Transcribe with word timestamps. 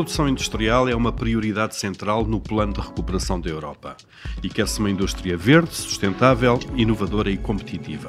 produção 0.00 0.26
industrial 0.26 0.88
é 0.88 0.94
uma 0.94 1.12
prioridade 1.12 1.76
central 1.76 2.24
no 2.24 2.40
plano 2.40 2.72
de 2.72 2.80
recuperação 2.80 3.38
da 3.38 3.50
Europa 3.50 3.98
e 4.42 4.48
quer-se 4.48 4.78
uma 4.78 4.88
indústria 4.88 5.36
verde, 5.36 5.74
sustentável, 5.74 6.58
inovadora 6.74 7.30
e 7.30 7.36
competitiva. 7.36 8.08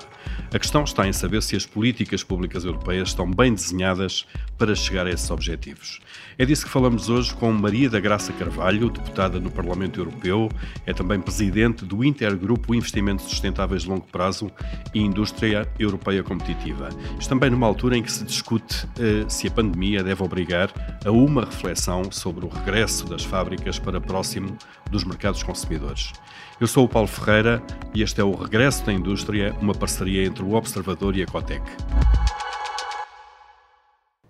A 0.54 0.60
questão 0.60 0.84
está 0.84 1.08
em 1.08 1.14
saber 1.14 1.42
se 1.42 1.56
as 1.56 1.66
políticas 1.66 2.26
públicas 2.26 2.66
europeias 2.66 3.08
estão 3.08 3.32
bem 3.32 3.54
desenhadas 3.54 4.28
para 4.58 4.76
chegar 4.76 5.08
a 5.08 5.10
esses 5.10 5.32
objetivos. 5.32 6.02
É 6.38 6.44
disso 6.44 6.66
que 6.66 6.70
falamos 6.70 7.08
hoje 7.08 7.34
com 7.34 7.54
Maria 7.54 7.90
da 7.90 8.02
Graça 8.02 8.34
Carvalho, 8.34 8.90
deputada 8.90 9.40
no 9.40 9.50
Parlamento 9.50 10.02
Europeu, 10.02 10.50
é 10.86 10.92
também 10.92 11.22
presidente 11.22 11.86
do 11.86 12.04
Intergrupo 12.04 12.76
Investimentos 12.76 13.28
Sustentáveis 13.28 13.84
de 13.84 13.90
Longo 13.90 14.06
Prazo 14.12 14.52
e 14.94 15.00
Indústria 15.00 15.72
Europeia 15.80 16.22
Competitiva. 16.22 16.90
Isto 17.18 17.30
também 17.30 17.50
numa 17.50 17.66
altura 17.66 17.95
em 17.95 18.04
que 18.04 18.12
se 18.12 18.26
discute 18.26 18.86
uh, 18.86 19.30
se 19.30 19.48
a 19.48 19.52
pandemia 19.52 20.04
deve 20.04 20.22
obrigar 20.22 20.70
a 21.06 21.12
uma 21.12 21.45
reflexão 21.45 22.12
sobre 22.12 22.45
o 22.45 22.50
regresso 22.50 23.06
das 23.06 23.23
fábricas 23.23 23.80
para 23.80 24.02
próximo 24.02 24.58
dos 24.91 25.04
mercados 25.04 25.41
consumidores. 25.41 26.12
Eu 26.59 26.68
sou 26.68 26.86
o 26.86 26.90
Paulo 26.90 27.08
Ferreira 27.08 27.63
e 27.95 28.04
este 28.04 28.22
é 28.22 28.23
o 28.23 28.36
Regresso 28.36 28.86
da 28.86 28.94
Indústria, 28.94 29.55
uma 29.59 29.73
parceria 29.73 30.26
entre 30.26 30.44
o 30.44 30.54
Observador 30.54 31.16
e 31.16 31.23
a 31.23 31.26
Cotec. 31.26 31.64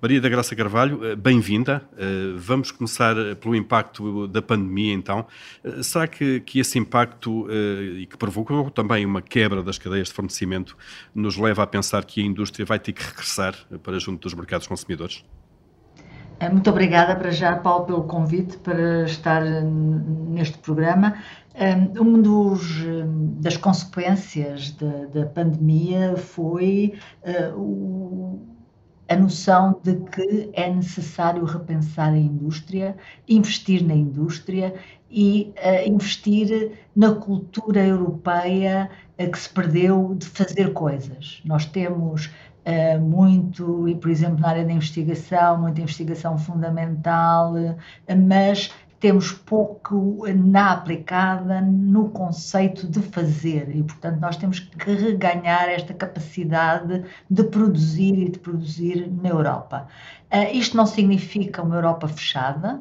Maria 0.01 0.19
da 0.19 0.29
Graça 0.29 0.55
Carvalho, 0.55 1.05
eh, 1.05 1.15
bem-vinda. 1.15 1.87
Eh, 1.95 2.33
vamos 2.35 2.71
começar 2.71 3.15
pelo 3.35 3.55
impacto 3.55 4.27
da 4.27 4.41
pandemia, 4.41 4.93
então. 4.93 5.27
Eh, 5.63 5.83
será 5.83 6.07
que, 6.07 6.39
que 6.39 6.59
esse 6.59 6.79
impacto, 6.79 7.47
e 7.51 8.07
que 8.07 8.17
provocou 8.17 8.71
também 8.71 9.05
uma 9.05 9.21
quebra 9.21 9.61
das 9.61 9.77
cadeias 9.77 10.07
de 10.07 10.15
fornecimento, 10.15 10.75
nos 11.13 11.37
leva 11.37 11.61
a 11.61 11.67
pensar 11.67 12.03
que 12.03 12.19
a 12.19 12.23
indústria 12.23 12.65
vai 12.65 12.79
ter 12.79 12.93
que 12.93 13.03
regressar 13.03 13.55
para 13.83 13.99
junto 13.99 14.23
dos 14.23 14.33
mercados 14.33 14.65
consumidores? 14.65 15.23
Muito 16.49 16.69
obrigada 16.69 17.15
para 17.15 17.29
já, 17.29 17.55
Paulo, 17.55 17.85
pelo 17.85 18.03
convite 18.03 18.57
para 18.57 19.03
estar 19.03 19.43
neste 19.43 20.57
programa. 20.57 21.15
Um 21.99 22.19
dos, 22.21 22.83
das 23.39 23.57
consequências 23.57 24.71
da, 24.71 25.05
da 25.05 25.25
pandemia 25.27 26.15
foi 26.17 26.93
uh, 27.23 27.59
o, 27.59 28.41
a 29.07 29.15
noção 29.15 29.79
de 29.83 29.95
que 29.97 30.49
é 30.53 30.73
necessário 30.73 31.43
repensar 31.43 32.13
a 32.13 32.17
indústria, 32.17 32.95
investir 33.27 33.85
na 33.85 33.93
indústria 33.93 34.73
e 35.11 35.53
uh, 35.57 35.87
investir 35.87 36.71
na 36.95 37.13
cultura 37.13 37.85
europeia 37.85 38.89
que 39.27 39.37
se 39.37 39.49
perdeu 39.49 40.15
de 40.17 40.25
fazer 40.25 40.73
coisas. 40.73 41.41
Nós 41.45 41.65
temos 41.65 42.31
muito, 43.01 43.87
e 43.87 43.95
por 43.95 44.09
exemplo 44.09 44.39
na 44.39 44.49
área 44.49 44.63
da 44.63 44.71
investigação, 44.71 45.59
muita 45.59 45.81
investigação 45.81 46.37
fundamental, 46.37 47.53
mas 48.27 48.71
temos 49.01 49.31
pouco 49.31 50.23
na 50.31 50.73
aplicada 50.73 51.59
no 51.59 52.09
conceito 52.09 52.87
de 52.87 53.01
fazer 53.01 53.75
e, 53.75 53.81
portanto, 53.81 54.19
nós 54.19 54.37
temos 54.37 54.59
que 54.59 54.93
reganhar 54.93 55.67
esta 55.69 55.91
capacidade 55.91 57.03
de 57.27 57.43
produzir 57.43 58.13
e 58.13 58.29
de 58.29 58.37
produzir 58.37 59.11
na 59.11 59.29
Europa. 59.29 59.87
Uh, 60.31 60.55
isto 60.55 60.77
não 60.77 60.85
significa 60.85 61.63
uma 61.63 61.75
Europa 61.75 62.07
fechada, 62.07 62.79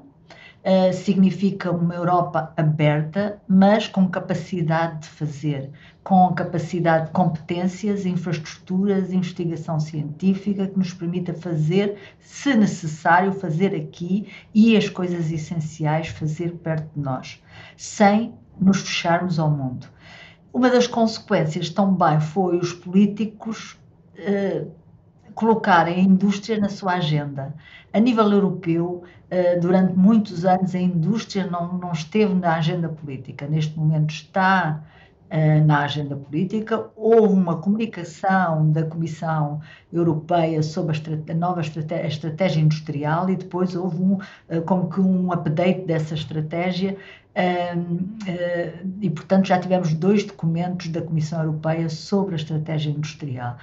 uh, 0.64 0.92
significa 0.92 1.70
uma 1.70 1.94
Europa 1.94 2.53
aberta, 2.56 3.41
mas 3.48 3.86
com 3.86 4.08
capacidade 4.08 5.00
de 5.00 5.08
fazer, 5.08 5.70
com 6.02 6.33
capacidade 6.34 7.06
de 7.06 7.12
competências, 7.12 8.07
infraestruturas, 8.07 9.12
investigação 9.12 9.79
científica 9.79 10.67
que 10.67 10.79
nos 10.79 10.92
permita 10.92 11.35
fazer, 11.35 11.96
se 12.18 12.55
necessário, 12.55 13.33
fazer 13.33 13.74
aqui 13.74 14.29
e 14.55 14.77
as 14.77 14.89
coisas 14.89 15.30
essenciais 15.30 16.08
fazer 16.08 16.52
perto 16.57 16.89
de 16.95 17.01
nós, 17.01 17.42
sem 17.77 18.35
nos 18.61 18.80
fecharmos 18.80 19.39
ao 19.39 19.51
mundo. 19.51 19.86
Uma 20.52 20.68
das 20.68 20.86
consequências 20.86 21.70
também 21.70 22.20
foi 22.20 22.58
os 22.58 22.73
políticos 22.73 23.79
eh, 24.17 24.67
colocarem 25.35 25.95
a 25.96 26.01
indústria 26.01 26.58
na 26.58 26.68
sua 26.68 26.95
agenda. 26.95 27.55
A 27.92 27.98
nível 27.98 28.30
europeu, 28.30 29.02
eh, 29.30 29.57
durante 29.57 29.95
muitos 29.95 30.45
anos, 30.45 30.74
a 30.74 30.80
indústria 30.80 31.46
não, 31.46 31.79
não 31.79 31.92
esteve 31.92 32.35
na 32.35 32.57
agenda 32.57 32.89
política. 32.89 33.46
Neste 33.46 33.79
momento 33.79 34.11
está 34.11 34.83
na 35.64 35.85
agenda 35.85 36.17
política. 36.17 36.91
Houve 36.96 37.35
uma 37.35 37.57
comunicação 37.57 38.70
da 38.73 38.83
Comissão 38.83 39.61
Europeia 39.92 40.63
sobre 40.63 40.96
a, 41.29 41.35
nova 41.35 41.61
estratégia, 41.61 42.08
estratégia 42.08 42.61
industrial 42.61 43.30
e 43.30 43.36
depois 43.36 43.74
houve 43.77 44.02
um, 44.02 44.18
eh, 44.48 44.61
como 44.61 44.91
que 44.91 45.01
um 45.01 45.33
update 45.33 45.83
dessa 45.83 46.14
estratégia 46.14 46.96
Uh, 47.30 48.11
e, 49.01 49.08
portanto, 49.08 49.46
já 49.46 49.58
tivemos 49.58 49.95
dois 49.95 50.24
documentos 50.24 50.89
da 50.89 51.01
Comissão 51.01 51.41
Europeia 51.41 51.89
sobre 51.89 52.35
a 52.35 52.36
estratégia 52.36 52.91
industrial. 52.91 53.57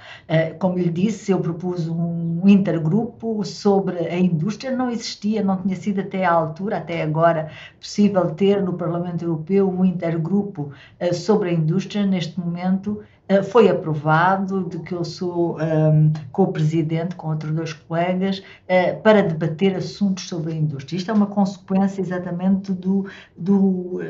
Como 0.58 0.78
lhe 0.78 0.90
disse, 0.90 1.32
eu 1.32 1.38
propus 1.38 1.86
um 1.86 2.48
intergrupo 2.48 3.44
sobre 3.44 3.98
a 3.98 4.18
indústria, 4.18 4.74
não 4.74 4.90
existia, 4.90 5.42
não 5.44 5.58
tinha 5.58 5.76
sido 5.76 6.00
até 6.00 6.24
à 6.24 6.32
altura, 6.32 6.78
até 6.78 7.02
agora, 7.02 7.50
possível 7.78 8.30
ter 8.30 8.62
no 8.62 8.72
Parlamento 8.72 9.24
Europeu 9.24 9.68
um 9.68 9.84
intergrupo 9.84 10.72
sobre 11.12 11.50
a 11.50 11.52
indústria. 11.58 12.06
Neste 12.06 12.40
momento, 12.40 13.02
eh, 13.28 13.42
foi 13.42 13.68
aprovado, 13.68 14.64
de 14.64 14.78
que 14.78 14.94
eu 14.94 15.04
sou 15.04 15.56
um, 15.56 15.60
ehm, 15.60 16.12
co-presidente 16.32 17.14
com 17.14 17.28
outros 17.28 17.52
dois 17.52 17.72
colegas, 17.74 18.38
uh, 18.38 19.02
para 19.02 19.22
debater 19.22 19.76
assuntos 19.76 20.28
sobre 20.28 20.52
a 20.52 20.56
indústria. 20.56 20.96
Isto 20.96 21.10
é 21.10 21.14
uma 21.14 21.26
consequência 21.26 22.00
exatamente 22.00 22.72
do, 22.72 23.06
do 23.36 24.00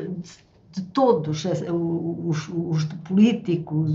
de 0.70 0.82
todos, 0.82 1.44
os, 1.44 2.48
os 2.48 2.84
políticos, 3.04 3.90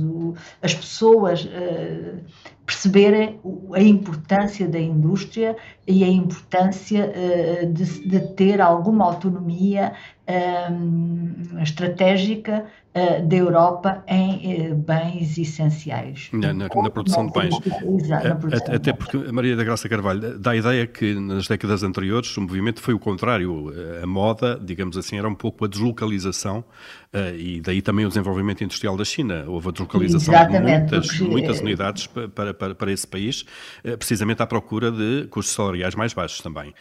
as 0.62 0.74
pessoas 0.74 1.46
uh, 1.46 2.19
perceberem 2.66 3.40
a 3.74 3.81
importância 3.81 4.68
da 4.68 4.79
indústria 4.79 5.56
e 5.85 6.03
a 6.03 6.07
importância 6.07 7.12
uh, 7.12 7.74
de, 7.74 8.07
de, 8.07 8.19
ter 8.35 8.62
alguma 8.62 9.03
autonomia 9.03 9.94
um, 10.72 11.62
estratégica 11.62 12.66
uh, 12.96 13.28
da 13.28 13.35
Europa 13.35 14.03
em 14.07 14.72
uh, 14.72 14.75
bens 14.75 15.38
essenciais. 15.38 16.29
Na, 16.31 16.53
na, 16.53 16.69
na 16.69 16.90
produção 16.90 17.28
de 17.28 17.34
bens. 17.34 17.53
Exato, 18.00 18.47
é, 18.72 18.75
Até 18.75 18.94
porque 18.94 19.18
a 19.18 19.31
Maria 19.34 19.57
da 19.57 19.63
Graça 19.66 19.90
Carvalho 19.90 20.40
dá 20.40 20.51
a 20.51 20.56
ideia 20.56 20.88
que 20.88 21.13
nas 21.16 21.47
décadas 21.47 21.84
anteriores 21.84 22.35
o 22.38 22.41
movimento 22.41 22.81
foi 22.81 22.94
o 22.94 23.00
contrário. 23.00 23.74
A 24.01 24.07
moda, 24.07 24.57
digamos 24.63 24.97
assim, 24.97 25.18
era 25.18 25.28
um 25.28 25.35
pouco 25.35 25.66
a 25.66 25.68
deslocalização 25.68 26.63
e 27.38 27.59
daí 27.62 27.81
também 27.81 28.06
o 28.06 28.07
desenvolvimento 28.07 28.63
industrial 28.63 28.95
da 28.95 29.03
China. 29.03 29.44
Houve 29.47 29.69
a 29.69 29.72
deslocalização 29.72 30.34
Exatamente, 30.34 30.85
de 30.85 30.91
muitas, 30.91 31.19
muitas 31.19 31.59
unidades 31.59 32.07
para, 32.07 32.30
para, 32.30 32.53
para 32.53 32.91
esse 32.91 33.08
país, 33.08 33.46
precisamente 33.97 34.41
à 34.41 34.47
procura 34.47 34.91
de 34.91 35.28
custos 35.30 35.53
salariais 35.53 35.96
mais 35.96 36.14
baixos 36.14 36.41
também. 36.41 36.74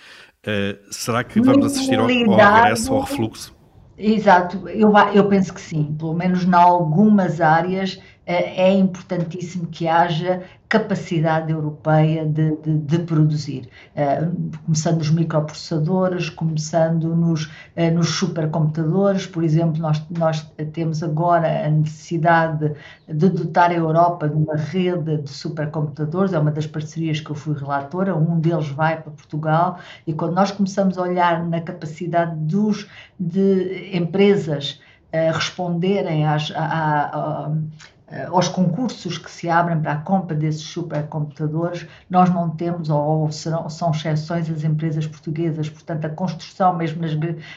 Uh, 0.43 0.77
será 0.91 1.23
que 1.23 1.41
vamos 1.41 1.67
assistir 1.67 1.95
ao, 1.95 2.03
ao 2.03 2.09
regresso, 2.09 2.93
ao 2.93 3.03
refluxo? 3.03 3.55
Exato, 3.97 4.69
eu, 4.69 4.93
eu 5.15 5.29
penso 5.29 5.55
que 5.55 5.61
sim, 5.61 5.95
pelo 5.97 6.15
menos 6.15 6.43
em 6.43 6.53
algumas 6.53 7.41
áreas 7.41 8.01
é, 8.25 8.69
é 8.69 8.73
importantíssimo 8.73 9.67
que 9.67 9.89
haja 9.89 10.43
capacidade 10.69 11.53
europeia 11.53 12.25
de, 12.25 12.57
de, 12.57 12.79
de 12.79 12.99
produzir, 13.01 13.69
uh, 13.95 14.59
começando 14.65 14.99
nos 14.99 15.11
microprocessadores, 15.11 16.31
começando 16.31 17.15
nos, 17.15 17.45
uh, 17.45 17.91
nos 17.93 18.09
supercomputadores, 18.11 19.27
por 19.27 19.45
exemplo, 19.45 19.83
nós, 19.83 20.03
nós 20.17 20.51
temos 20.73 21.03
agora 21.03 21.67
a 21.67 21.69
necessidade 21.69 22.73
de 23.07 23.29
dotar 23.29 23.71
a 23.71 23.75
Europa 23.75 24.29
de 24.29 24.35
uma 24.35 24.57
rede 24.57 25.19
de 25.19 25.29
supercomputadores, 25.29 26.33
é 26.33 26.39
uma 26.39 26.51
das 26.51 26.67
parcerias 26.67 27.21
que 27.21 27.29
eu 27.29 27.37
fui 27.37 27.55
relatora, 27.55 28.17
um 28.17 28.41
deles 28.41 28.69
vai 28.69 28.99
para 29.03 29.13
Portugal, 29.13 29.79
e 30.07 30.15
quando 30.15 30.35
nós 30.35 30.51
começamos 30.53 30.97
a 30.97 31.03
olhar 31.03 31.45
na 31.45 31.61
capacidade 31.61 32.35
dos, 32.37 32.89
de 33.21 33.95
empresas 33.95 34.81
responderem 35.13 36.27
às, 36.27 36.51
a 36.57 37.51
eh, 37.51 37.83
aos 38.31 38.49
concursos 38.49 39.17
que 39.17 39.31
se 39.31 39.49
abrem 39.49 39.81
para 39.81 39.93
a 39.93 39.97
compra 39.99 40.37
desses 40.37 40.63
supercomputadores, 40.63 41.87
nós 42.11 42.29
não 42.31 42.51
temos, 42.51 42.91
ou 42.91 43.31
serão, 43.33 43.69
são 43.71 43.91
exceções, 43.91 44.51
as 44.51 44.65
empresas 44.65 45.07
portuguesas. 45.07 45.71
Portanto, 45.71 46.05
a 46.05 46.11
construção, 46.11 46.77
mesmo 46.77 47.01
nas, 47.01 47.13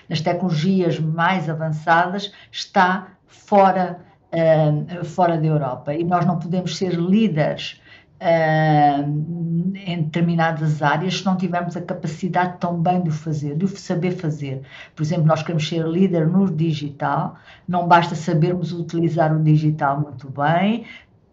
nas 0.09 0.21
tecnologias 0.21 0.99
mais 0.99 1.49
avançadas, 1.49 2.31
está 2.51 3.07
fora, 3.27 3.99
uh, 4.31 5.03
fora 5.03 5.37
da 5.37 5.45
Europa. 5.45 5.93
E 5.93 6.03
nós 6.03 6.25
não 6.25 6.39
podemos 6.39 6.77
ser 6.77 6.93
líderes 6.93 7.81
uh, 8.21 9.75
em 9.75 10.03
determinadas 10.03 10.81
áreas 10.81 11.19
se 11.19 11.25
não 11.25 11.35
tivermos 11.35 11.75
a 11.75 11.81
capacidade 11.81 12.57
também 12.59 13.01
de 13.01 13.09
o 13.09 13.11
fazer, 13.11 13.55
de 13.55 13.65
o 13.65 13.67
saber 13.67 14.11
fazer. 14.11 14.61
Por 14.95 15.03
exemplo, 15.03 15.25
nós 15.25 15.41
queremos 15.41 15.67
ser 15.67 15.85
líder 15.85 16.27
no 16.27 16.49
digital, 16.49 17.35
não 17.67 17.87
basta 17.87 18.15
sabermos 18.15 18.71
utilizar 18.71 19.35
o 19.35 19.43
digital 19.43 19.99
muito 19.99 20.29
bem, 20.29 20.85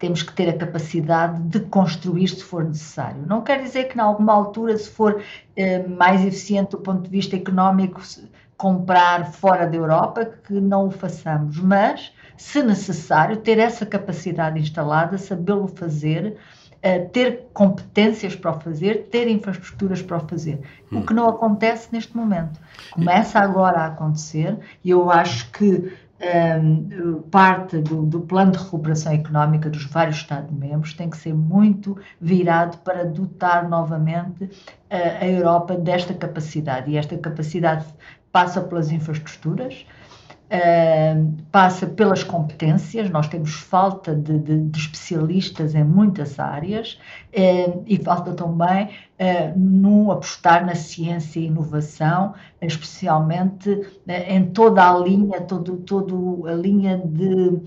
temos 0.03 0.21
que 0.21 0.33
ter 0.33 0.49
a 0.49 0.57
capacidade 0.57 1.41
de 1.43 1.61
construir 1.61 2.27
se 2.27 2.43
for 2.43 2.65
necessário. 2.65 3.23
Não 3.25 3.41
quer 3.41 3.63
dizer 3.63 3.85
que, 3.85 3.97
em 3.97 4.01
alguma 4.01 4.33
altura, 4.33 4.77
se 4.77 4.89
for 4.89 5.23
eh, 5.55 5.87
mais 5.87 6.25
eficiente 6.25 6.71
do 6.71 6.79
ponto 6.79 7.03
de 7.03 7.09
vista 7.09 7.37
económico, 7.37 8.01
comprar 8.57 9.31
fora 9.31 9.65
da 9.65 9.77
Europa, 9.77 10.25
que 10.25 10.53
não 10.53 10.87
o 10.87 10.91
façamos, 10.91 11.57
mas, 11.57 12.11
se 12.35 12.61
necessário, 12.61 13.37
ter 13.37 13.57
essa 13.59 13.85
capacidade 13.85 14.59
instalada, 14.59 15.17
sabê-lo 15.17 15.67
fazer. 15.67 16.37
Uh, 16.83 17.07
ter 17.09 17.47
competências 17.53 18.35
para 18.35 18.51
o 18.51 18.59
fazer, 18.59 19.07
ter 19.09 19.29
infraestruturas 19.29 20.01
para 20.01 20.17
o 20.17 20.27
fazer. 20.27 20.59
Hum. 20.91 20.99
O 20.99 21.05
que 21.05 21.13
não 21.13 21.29
acontece 21.29 21.87
neste 21.93 22.15
momento. 22.17 22.59
Começa 22.91 23.39
agora 23.39 23.79
a 23.79 23.85
acontecer 23.85 24.57
e 24.83 24.89
eu 24.89 25.09
acho 25.09 25.49
que 25.51 25.93
um, 26.23 27.21
parte 27.23 27.77
do, 27.79 28.03
do, 28.03 28.21
plano 28.21 28.51
de 28.51 28.57
recuperação 28.57 29.11
económica 29.13 29.69
dos 29.69 29.85
vários 29.85 30.17
Estados-membros 30.17 30.93
tem 30.93 31.09
que 31.09 31.17
ser 31.17 31.33
muito 31.33 31.97
virado 32.19 32.77
para 32.79 33.03
dotar 33.05 33.67
novamente 33.67 34.49
a, 34.89 35.23
a 35.23 35.27
Europa 35.27 35.75
desta 35.75 36.13
capacidade. 36.13 36.91
E 36.91 36.97
esta 36.97 37.17
capacidade 37.17 37.85
passa 38.31 38.61
pelas 38.61 38.91
infraestruturas, 38.91 39.85
Passa 41.51 41.87
pelas 41.87 42.23
competências, 42.23 43.09
nós 43.09 43.27
temos 43.27 43.55
falta 43.55 44.15
de, 44.15 44.37
de, 44.37 44.59
de 44.65 44.79
especialistas 44.79 45.73
em 45.73 45.83
muitas 45.83 46.39
áreas 46.39 46.99
uh, 47.29 47.83
e 47.87 47.97
falta 47.97 48.33
também 48.33 48.85
uh, 48.85 49.57
no 49.57 50.11
apostar 50.11 50.63
na 50.63 50.75
ciência 50.75 51.39
e 51.39 51.47
inovação, 51.47 52.35
especialmente 52.61 53.81
em 54.07 54.45
toda 54.45 54.87
a 54.87 54.95
linha, 54.99 55.41
todo, 55.41 55.77
todo 55.77 56.45
a 56.47 56.53
linha 56.53 57.01
de, 57.03 57.59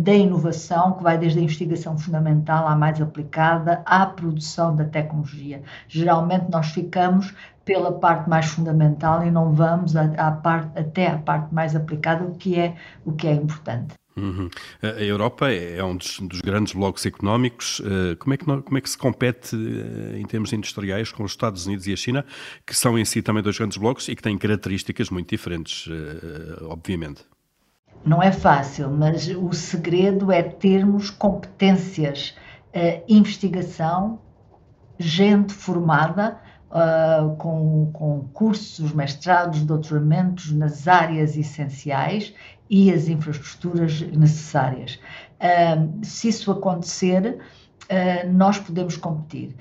da 0.00 0.12
inovação, 0.12 0.94
que 0.94 1.04
vai 1.04 1.16
desde 1.16 1.38
a 1.38 1.42
investigação 1.42 1.96
fundamental 1.96 2.66
à 2.66 2.74
mais 2.74 3.00
aplicada, 3.00 3.82
à 3.86 4.04
produção 4.04 4.74
da 4.74 4.84
tecnologia. 4.84 5.62
Geralmente 5.86 6.46
nós 6.50 6.66
ficamos 6.66 7.32
pela 7.66 7.92
parte 7.92 8.30
mais 8.30 8.46
fundamental 8.46 9.26
e 9.26 9.30
não 9.30 9.52
vamos 9.52 9.96
à, 9.96 10.30
parte, 10.30 10.78
até 10.78 11.08
à 11.08 11.18
parte 11.18 11.52
mais 11.52 11.74
aplicada, 11.74 12.24
o 12.24 12.36
que 12.36 12.58
é, 12.58 12.76
o 13.04 13.12
que 13.12 13.26
é 13.26 13.34
importante. 13.34 13.94
Uhum. 14.16 14.48
A 14.82 15.02
Europa 15.02 15.50
é 15.50 15.82
um 15.84 15.94
dos, 15.94 16.20
dos 16.20 16.40
grandes 16.40 16.72
blocos 16.72 17.04
económicos. 17.04 17.82
Eh, 17.84 18.14
como 18.14 18.32
é, 18.32 18.36
que, 18.38 18.44
como 18.44 18.78
é 18.78 18.80
que 18.80 18.88
se 18.88 18.96
compete 18.96 19.54
eh, 19.54 20.18
em 20.18 20.24
termos 20.24 20.54
industriais 20.54 21.12
com 21.12 21.22
os 21.22 21.32
Estados 21.32 21.66
Unidos 21.66 21.86
e 21.86 21.92
a 21.92 21.96
China, 21.96 22.24
que 22.64 22.74
são 22.74 22.98
em 22.98 23.04
si 23.04 23.20
também 23.20 23.42
dois 23.42 23.58
grandes 23.58 23.76
blocos 23.76 24.08
e 24.08 24.16
que 24.16 24.22
têm 24.22 24.38
características 24.38 25.10
muito 25.10 25.28
diferentes, 25.28 25.86
eh, 25.90 26.64
obviamente? 26.64 27.24
Não 28.06 28.22
é 28.22 28.32
fácil, 28.32 28.88
mas 28.90 29.28
o 29.28 29.52
segredo 29.52 30.30
é 30.30 30.42
termos 30.42 31.10
competências, 31.10 32.36
investigação, 33.08 34.20
gente 34.98 35.52
formada 35.52 36.38
uh, 36.76 37.34
com, 37.36 37.90
com 37.92 38.28
cursos, 38.34 38.92
mestrados, 38.92 39.62
doutoramentos 39.62 40.52
nas 40.52 40.86
áreas 40.86 41.36
essenciais 41.36 42.34
e 42.68 42.92
as 42.92 43.08
infraestruturas 43.08 44.00
necessárias. 44.02 44.98
Uh, 45.40 46.04
se 46.04 46.28
isso 46.28 46.50
acontecer, 46.52 47.38
uh, 47.84 48.32
nós 48.32 48.58
podemos 48.58 48.96
competir. 48.96 49.56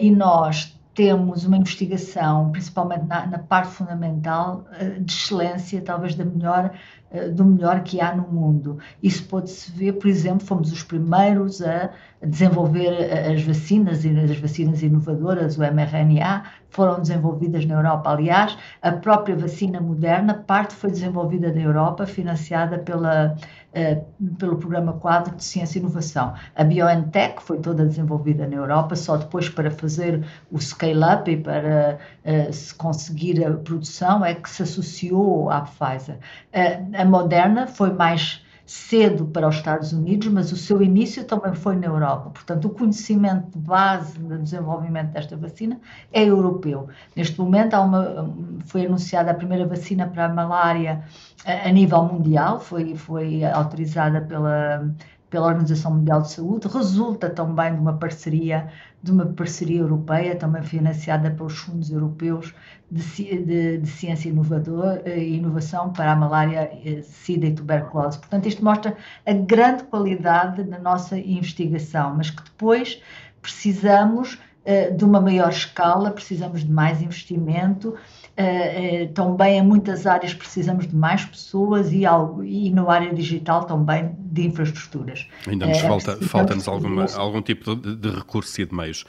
e 0.00 0.10
nós 0.10 0.78
temos 0.94 1.44
uma 1.44 1.56
investigação, 1.56 2.50
principalmente 2.50 3.06
na, 3.06 3.26
na 3.26 3.38
parte 3.38 3.72
fundamental, 3.72 4.64
de 5.00 5.12
excelência, 5.12 5.80
talvez 5.80 6.14
da 6.14 6.24
melhor 6.24 6.72
eh, 7.12 7.28
do 7.28 7.44
melhor 7.44 7.82
que 7.82 8.00
há 8.00 8.14
no 8.16 8.26
mundo. 8.26 8.78
Isso 9.02 9.24
pode-se 9.24 9.70
ver, 9.72 9.92
por 9.92 10.08
exemplo, 10.08 10.46
fomos 10.46 10.72
os 10.72 10.82
primeiros 10.82 11.60
a 11.60 11.90
desenvolver 12.22 12.88
eh, 12.88 13.34
as 13.34 13.42
vacinas 13.42 14.02
as 14.04 14.38
vacinas 14.38 14.82
inovadoras, 14.82 15.58
o 15.58 15.60
mRNA, 15.60 16.44
foram 16.70 17.00
desenvolvidas 17.00 17.66
na 17.66 17.74
Europa. 17.74 18.10
Aliás, 18.10 18.56
a 18.80 18.92
própria 18.92 19.36
vacina 19.36 19.78
moderna, 19.78 20.32
parte 20.34 20.74
foi 20.74 20.90
desenvolvida 20.90 21.52
na 21.52 21.60
Europa, 21.60 22.06
financiada 22.06 22.78
pela, 22.78 23.36
uh, 23.74 24.34
pelo 24.38 24.56
Programa 24.56 24.94
Quadro 24.94 25.34
de 25.36 25.44
Ciência 25.44 25.78
e 25.78 25.80
Inovação. 25.80 26.34
A 26.54 26.64
BioNTech 26.64 27.42
foi 27.42 27.58
toda 27.58 27.84
desenvolvida 27.84 28.46
na 28.46 28.56
Europa, 28.56 28.96
só 28.96 29.16
depois 29.16 29.48
para 29.48 29.70
fazer 29.70 30.24
o 30.50 30.58
scale-up 30.60 31.30
e 31.30 31.36
para 31.36 31.98
uh, 32.24 32.52
se 32.52 32.74
conseguir 32.74 33.44
a 33.44 33.52
produção 33.52 34.24
é 34.24 34.34
que 34.34 34.48
se 34.48 34.62
associou 34.62 35.50
à 35.50 35.62
Pfizer. 35.62 36.16
Uh, 36.52 36.96
a 36.96 37.04
Moderna 37.04 37.66
foi 37.66 37.92
mais 37.92 38.42
cedo 38.72 39.26
para 39.26 39.46
os 39.46 39.56
Estados 39.56 39.92
Unidos, 39.92 40.28
mas 40.28 40.50
o 40.50 40.56
seu 40.56 40.80
início 40.80 41.24
também 41.24 41.52
foi 41.54 41.76
na 41.76 41.86
Europa. 41.86 42.30
Portanto, 42.30 42.64
o 42.64 42.70
conhecimento 42.70 43.50
de 43.50 43.58
base 43.58 44.18
do 44.18 44.38
desenvolvimento 44.38 45.10
desta 45.10 45.36
vacina 45.36 45.78
é 46.10 46.24
europeu. 46.24 46.88
Neste 47.14 47.38
momento, 47.38 47.76
uma, 47.76 48.34
foi 48.64 48.86
anunciada 48.86 49.30
a 49.30 49.34
primeira 49.34 49.66
vacina 49.66 50.06
para 50.06 50.24
a 50.24 50.28
malária 50.30 51.04
a, 51.44 51.68
a 51.68 51.70
nível 51.70 52.02
mundial, 52.04 52.60
foi, 52.60 52.96
foi 52.96 53.44
autorizada 53.44 54.22
pela 54.22 54.90
pela 55.32 55.46
Organização 55.46 55.94
Mundial 55.94 56.20
de 56.20 56.30
Saúde, 56.30 56.68
resulta 56.68 57.30
também 57.30 57.74
de 57.74 57.80
uma 57.80 57.94
parceria 57.94 58.70
de 59.02 59.10
uma 59.10 59.26
parceria 59.26 59.80
europeia, 59.80 60.36
também 60.36 60.62
financiada 60.62 61.28
pelos 61.28 61.58
fundos 61.58 61.90
europeus 61.90 62.54
de, 62.88 63.02
de, 63.42 63.78
de 63.78 63.88
ciência 63.88 64.28
inovador, 64.28 65.00
e 65.04 65.10
eh, 65.10 65.28
inovação 65.30 65.92
para 65.92 66.12
a 66.12 66.14
malária, 66.14 66.70
eh, 66.84 67.02
sida 67.02 67.46
e 67.46 67.52
tuberculose. 67.52 68.18
Portanto, 68.18 68.46
isto 68.46 68.62
mostra 68.62 68.96
a 69.26 69.32
grande 69.32 69.82
qualidade 69.84 70.62
da 70.62 70.78
nossa 70.78 71.18
investigação, 71.18 72.14
mas 72.14 72.30
que 72.30 72.44
depois 72.44 73.02
precisamos 73.40 74.34
uh, 74.64 74.96
de 74.96 75.04
uma 75.04 75.20
maior 75.20 75.48
escala, 75.48 76.12
precisamos 76.12 76.60
de 76.60 76.70
mais 76.70 77.02
investimento 77.02 77.96
Uh, 78.32 79.04
uh, 79.04 79.12
também 79.12 79.58
em 79.58 79.62
muitas 79.62 80.06
áreas 80.06 80.32
precisamos 80.32 80.86
de 80.86 80.96
mais 80.96 81.24
pessoas 81.24 81.92
e, 81.92 82.06
algo, 82.06 82.42
e 82.42 82.70
na 82.70 82.90
área 82.90 83.12
digital 83.12 83.64
também 83.64 84.16
de 84.18 84.46
infraestruturas. 84.46 85.28
Ainda 85.46 85.66
nos 85.66 85.78
uh, 85.78 85.86
falta, 85.86 86.16
falta-nos 86.22 86.66
alguma, 86.66 87.06
algum 87.14 87.42
tipo 87.42 87.76
de, 87.76 87.94
de 87.94 88.08
recurso 88.08 88.60
e 88.62 88.64
de 88.64 88.74
meios. 88.74 89.04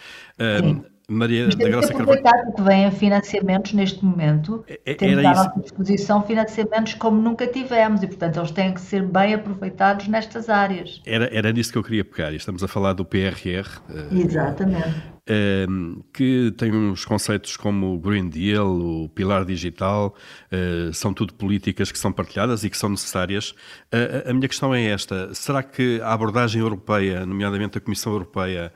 Maria 1.08 1.48
da 1.48 1.70
Graça 1.70 1.94
Carvalho. 1.94 2.22
que 2.56 2.62
vêm 2.62 2.92
financiamentos 2.92 3.74
neste 3.74 4.04
momento. 4.04 4.64
É, 4.68 4.80
é 4.86 4.94
temos 4.94 5.26
à 5.26 5.34
nossa 5.34 5.60
disposição 5.60 6.24
financiamentos 6.24 6.94
como 6.94 7.21
nunca 7.21 7.45
tivemos 7.45 8.02
e, 8.04 8.07
portanto, 8.07 8.40
eles 8.40 8.52
têm 8.52 8.74
que 8.74 8.81
ser 8.81 9.04
bem 9.04 9.33
aproveitados 9.33 10.07
nestas 10.07 10.50
áreas. 10.50 11.02
Era, 11.06 11.30
era 11.36 11.52
nisso 11.52 11.71
que 11.71 11.78
eu 11.78 11.83
queria 11.83 12.06
pegar. 12.06 12.33
Estamos 12.33 12.64
a 12.64 12.68
falar 12.68 12.94
do 12.94 13.04
PRR. 13.04 13.68
Exatamente 14.12 15.14
que 16.11 16.53
tem 16.57 16.71
uns 16.73 17.06
conceitos 17.06 17.56
como 17.56 17.95
o 17.95 17.99
Green 17.99 18.27
Deal, 18.27 18.68
o 18.68 19.09
Pilar 19.09 19.45
Digital, 19.45 20.15
eh, 20.51 20.89
são 20.94 21.13
tudo 21.13 21.33
políticas 21.33 21.92
que 21.92 21.97
são 21.97 22.11
partilhadas 22.11 22.63
e 22.63 22.69
que 22.69 22.77
são 22.77 22.89
necessárias. 22.89 23.56
A 24.27 24.33
minha 24.33 24.47
questão 24.47 24.73
é 24.73 24.83
esta: 24.85 25.33
será 25.33 25.63
que 25.63 26.01
a 26.01 26.13
abordagem 26.13 26.61
europeia, 26.61 27.25
nomeadamente 27.25 27.77
a 27.77 27.81
Comissão 27.81 28.11
Europeia, 28.11 28.73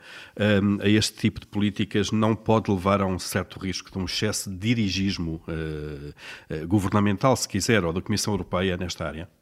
a 0.82 0.88
este 0.88 1.18
tipo 1.18 1.40
de 1.40 1.46
políticas 1.46 2.10
não 2.10 2.34
pode 2.34 2.70
levar 2.70 3.00
a 3.00 3.06
um 3.06 3.18
certo 3.18 3.58
risco 3.58 3.90
de 3.90 3.98
um 3.98 4.04
excesso 4.04 4.50
de 4.50 4.56
dirigismo 4.56 5.40
eh, 5.48 6.12
eh, 6.50 6.66
governamental, 6.66 7.36
se 7.36 7.48
quiser, 7.48 7.84
ou 7.84 7.92
da 7.92 8.00
Comissão 8.00 8.32
Europeia 8.34 8.76
nesta 8.76 9.06
área? 9.06 9.37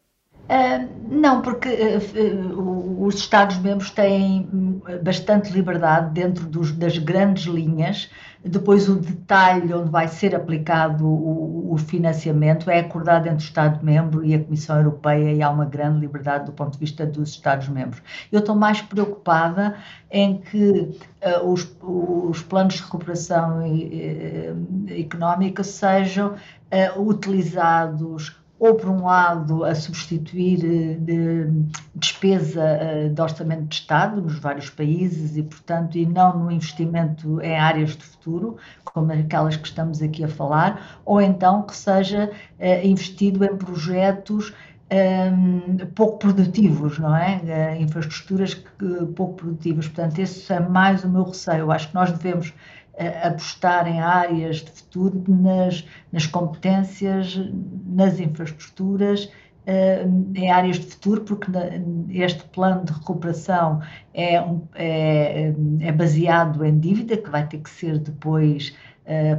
Uh, 0.46 0.88
não, 1.08 1.42
porque 1.42 1.68
uh, 1.68 3.04
os 3.04 3.16
Estados-membros 3.16 3.90
têm 3.90 4.48
bastante 5.02 5.52
liberdade 5.52 6.12
dentro 6.14 6.46
dos, 6.46 6.70
das 6.70 6.98
grandes 6.98 7.46
linhas. 7.46 8.08
Depois, 8.44 8.88
o 8.88 8.94
detalhe 8.94 9.74
onde 9.74 9.90
vai 9.90 10.06
ser 10.06 10.36
aplicado 10.36 11.04
o, 11.04 11.72
o 11.72 11.76
financiamento 11.76 12.70
é 12.70 12.78
acordado 12.78 13.26
entre 13.26 13.44
o 13.44 13.44
Estado-membro 13.44 14.24
e 14.24 14.36
a 14.36 14.44
Comissão 14.44 14.76
Europeia 14.76 15.32
e 15.32 15.42
há 15.42 15.50
uma 15.50 15.64
grande 15.64 15.98
liberdade 15.98 16.44
do 16.44 16.52
ponto 16.52 16.74
de 16.74 16.78
vista 16.78 17.04
dos 17.04 17.30
Estados-membros. 17.30 18.00
Eu 18.30 18.38
estou 18.38 18.54
mais 18.54 18.80
preocupada 18.80 19.74
em 20.08 20.38
que 20.38 20.96
uh, 21.24 21.44
os, 21.44 21.76
os, 21.82 22.40
planos 22.42 22.74
de 22.74 22.82
recuperação 22.82 23.62
económica 24.96 25.64
sejam 25.64 26.34
utilizados 26.96 28.36
ou 28.58 28.74
por 28.74 28.88
um 28.88 29.04
lado 29.04 29.64
a 29.64 29.74
substituir 29.74 30.64
eh, 30.64 30.94
de 30.94 31.50
despesa 31.94 32.62
eh, 32.62 33.08
de 33.08 33.20
orçamento 33.20 33.64
de 33.64 33.74
Estado 33.74 34.20
nos 34.22 34.38
vários 34.38 34.70
países 34.70 35.36
e, 35.36 35.42
portanto, 35.42 35.98
e 35.98 36.06
não 36.06 36.38
no 36.38 36.50
investimento 36.50 37.40
em 37.42 37.58
áreas 37.58 37.90
de 37.96 38.02
futuro, 38.02 38.56
como 38.84 39.12
aquelas 39.12 39.56
que 39.56 39.68
estamos 39.68 40.00
aqui 40.00 40.24
a 40.24 40.28
falar, 40.28 41.00
ou 41.04 41.20
então 41.20 41.62
que 41.62 41.76
seja 41.76 42.30
eh, 42.58 42.86
investido 42.86 43.44
em 43.44 43.56
projetos 43.56 44.54
um, 44.88 45.78
pouco 45.94 46.18
produtivos, 46.18 46.98
não 46.98 47.14
é? 47.14 47.76
Infraestruturas 47.80 48.54
pouco 49.16 49.34
produtivas. 49.34 49.88
Portanto, 49.88 50.20
esse 50.20 50.52
é 50.52 50.60
mais 50.60 51.02
o 51.02 51.08
meu 51.08 51.24
receio. 51.24 51.72
Acho 51.72 51.88
que 51.88 51.94
nós 51.94 52.12
devemos 52.12 52.54
apostar 53.22 53.86
em 53.86 54.00
áreas 54.00 54.56
de 54.56 54.70
futuro 54.70 55.22
nas, 55.28 55.86
nas 56.12 56.26
competências, 56.26 57.38
nas 57.86 58.18
infraestruturas 58.18 59.30
em 60.34 60.50
áreas 60.50 60.78
de 60.78 60.86
futuro, 60.86 61.22
porque 61.22 61.50
este 62.10 62.44
plano 62.44 62.84
de 62.84 62.92
recuperação 62.92 63.80
é, 64.14 64.36
é, 64.76 65.52
é 65.80 65.92
baseado 65.92 66.64
em 66.64 66.78
dívida 66.78 67.16
que 67.16 67.28
vai 67.28 67.46
ter 67.46 67.58
que 67.58 67.70
ser 67.70 67.98
depois 67.98 68.76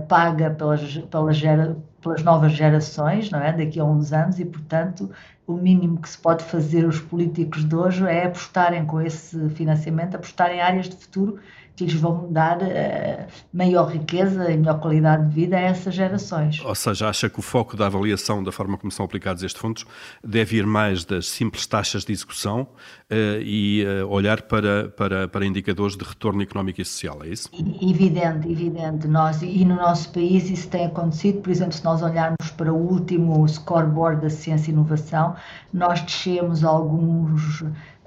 paga 0.07 0.49
pelas, 0.51 0.97
pelas, 0.97 1.37
gera, 1.37 1.77
pelas 2.01 2.23
novas 2.23 2.53
gerações, 2.53 3.29
não 3.29 3.39
é? 3.39 3.51
Daqui 3.51 3.79
a 3.79 3.85
uns 3.85 4.13
anos, 4.13 4.39
e 4.39 4.45
portanto 4.45 5.09
o 5.47 5.53
mínimo 5.55 6.01
que 6.01 6.09
se 6.09 6.17
pode 6.17 6.43
fazer 6.43 6.85
os 6.85 6.99
políticos 6.99 7.63
de 7.63 7.73
hoje 7.73 8.05
é 8.05 8.25
apostarem 8.25 8.85
com 8.85 9.01
esse 9.01 9.49
financiamento, 9.51 10.15
apostarem 10.15 10.57
em 10.57 10.61
áreas 10.61 10.89
de 10.89 10.97
futuro 10.97 11.39
que 11.77 11.85
lhes 11.85 11.93
vão 11.93 12.27
dar 12.31 12.57
uh, 12.57 13.27
maior 13.53 13.85
riqueza 13.85 14.51
e 14.51 14.57
melhor 14.57 14.79
qualidade 14.79 15.29
de 15.29 15.35
vida 15.35 15.55
a 15.55 15.59
essas 15.59 15.93
gerações. 15.93 16.59
Ou 16.65 16.73
seja, 16.73 17.07
acha 17.07 17.29
que 17.29 17.37
o 17.37 17.41
foco 17.43 17.77
da 17.77 17.85
avaliação 17.85 18.43
da 18.43 18.51
forma 18.51 18.79
como 18.79 18.91
são 18.91 19.05
aplicados 19.05 19.43
estes 19.43 19.61
fundos 19.61 19.85
deve 20.23 20.57
ir 20.57 20.65
mais 20.65 21.05
das 21.05 21.27
simples 21.27 21.67
taxas 21.67 22.03
de 22.03 22.11
execução 22.11 22.61
uh, 22.61 23.39
e 23.41 23.85
uh, 23.85 24.07
olhar 24.07 24.41
para, 24.41 24.89
para, 24.89 25.27
para 25.27 25.45
indicadores 25.45 25.95
de 25.95 26.03
retorno 26.03 26.41
económico 26.41 26.81
e 26.81 26.85
social, 26.85 27.23
é 27.23 27.27
isso? 27.27 27.47
Evidente, 27.53 28.51
evidente. 28.51 29.07
Nós, 29.07 29.43
e 29.43 29.63
no 29.63 29.75
nosso 29.75 30.11
país 30.11 30.49
isso 30.49 30.67
tem 30.69 30.87
acontecido, 30.87 31.41
por 31.41 31.51
exemplo, 31.51 31.73
se 31.73 31.85
nós 31.85 32.01
olharmos 32.01 32.49
para 32.57 32.73
o 32.73 32.75
último 32.75 33.47
scoreboard 33.47 34.23
da 34.23 34.31
ciência 34.31 34.71
e 34.71 34.73
inovação, 34.73 35.35
nós 35.73 36.01
descemos 36.01 36.63
alguns 36.63 37.63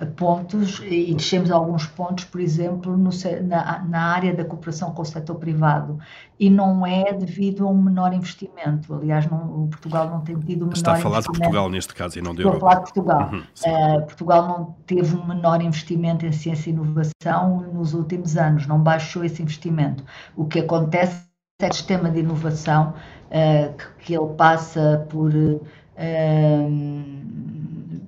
pontos 0.06 0.80
e 0.84 1.14
descemos 1.14 1.50
alguns 1.50 1.86
pontos, 1.86 2.24
por 2.24 2.40
exemplo, 2.40 2.96
no, 2.96 3.10
na, 3.42 3.84
na, 3.84 4.02
área 4.02 4.34
da 4.34 4.44
cooperação 4.44 4.92
com 4.92 5.02
o 5.02 5.04
setor 5.04 5.36
privado. 5.36 5.98
E 6.38 6.48
não 6.48 6.86
é 6.86 7.12
devido 7.12 7.66
a 7.66 7.70
um 7.70 7.82
menor 7.82 8.14
investimento. 8.14 8.94
Aliás, 8.94 9.26
não, 9.30 9.68
Portugal 9.68 10.08
não 10.08 10.20
tem 10.22 10.38
tido 10.38 10.62
um 10.62 10.68
menor 10.68 10.76
Está 10.76 10.92
a 10.92 10.96
falar 10.96 11.20
de 11.20 11.26
Portugal 11.26 11.68
neste 11.68 11.94
caso 11.94 12.18
e 12.18 12.22
não 12.22 12.34
de 12.34 12.40
Estou 12.40 12.54
Europa. 12.54 12.66
a 12.66 12.70
falar 12.70 12.84
de 12.84 12.92
Portugal. 12.92 13.30
Uhum, 13.32 13.40
uh, 13.40 14.06
Portugal 14.06 14.48
não 14.48 14.76
teve 14.86 15.16
um 15.16 15.26
menor 15.26 15.60
investimento 15.60 16.24
em 16.24 16.32
ciência 16.32 16.70
e 16.70 16.72
inovação 16.72 17.60
nos 17.72 17.92
últimos 17.92 18.36
anos, 18.36 18.66
não 18.66 18.78
baixou 18.78 19.22
esse 19.22 19.42
investimento. 19.42 20.02
O 20.34 20.46
que 20.46 20.60
acontece 20.60 21.28
é 21.60 21.66
que 21.66 21.72
o 21.72 21.74
sistema 21.74 22.10
de 22.10 22.20
inovação, 22.20 22.94
uh, 23.26 23.76
que, 23.76 24.04
que, 24.06 24.14
ele 24.14 24.28
passa 24.34 25.06
por. 25.10 25.30
Uh, 25.34 27.19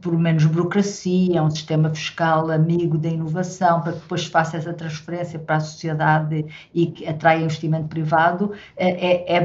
por 0.03 0.19
menos 0.19 0.45
burocracia, 0.45 1.43
um 1.43 1.51
sistema 1.51 1.89
fiscal 1.89 2.51
amigo 2.51 2.99
da 2.99 3.09
inovação, 3.09 3.81
para 3.81 3.93
que 3.93 4.01
depois 4.01 4.27
faça 4.27 4.57
essa 4.57 4.75
transferência 4.75 5.39
para 5.39 5.57
a 5.57 5.61
sociedade 5.61 6.45
e 6.75 6.87
que 6.87 7.07
atraia 7.07 7.45
investimento 7.45 7.89
privado, 7.89 8.53
é, 8.77 9.33
é, 9.33 9.37
é 9.37 9.41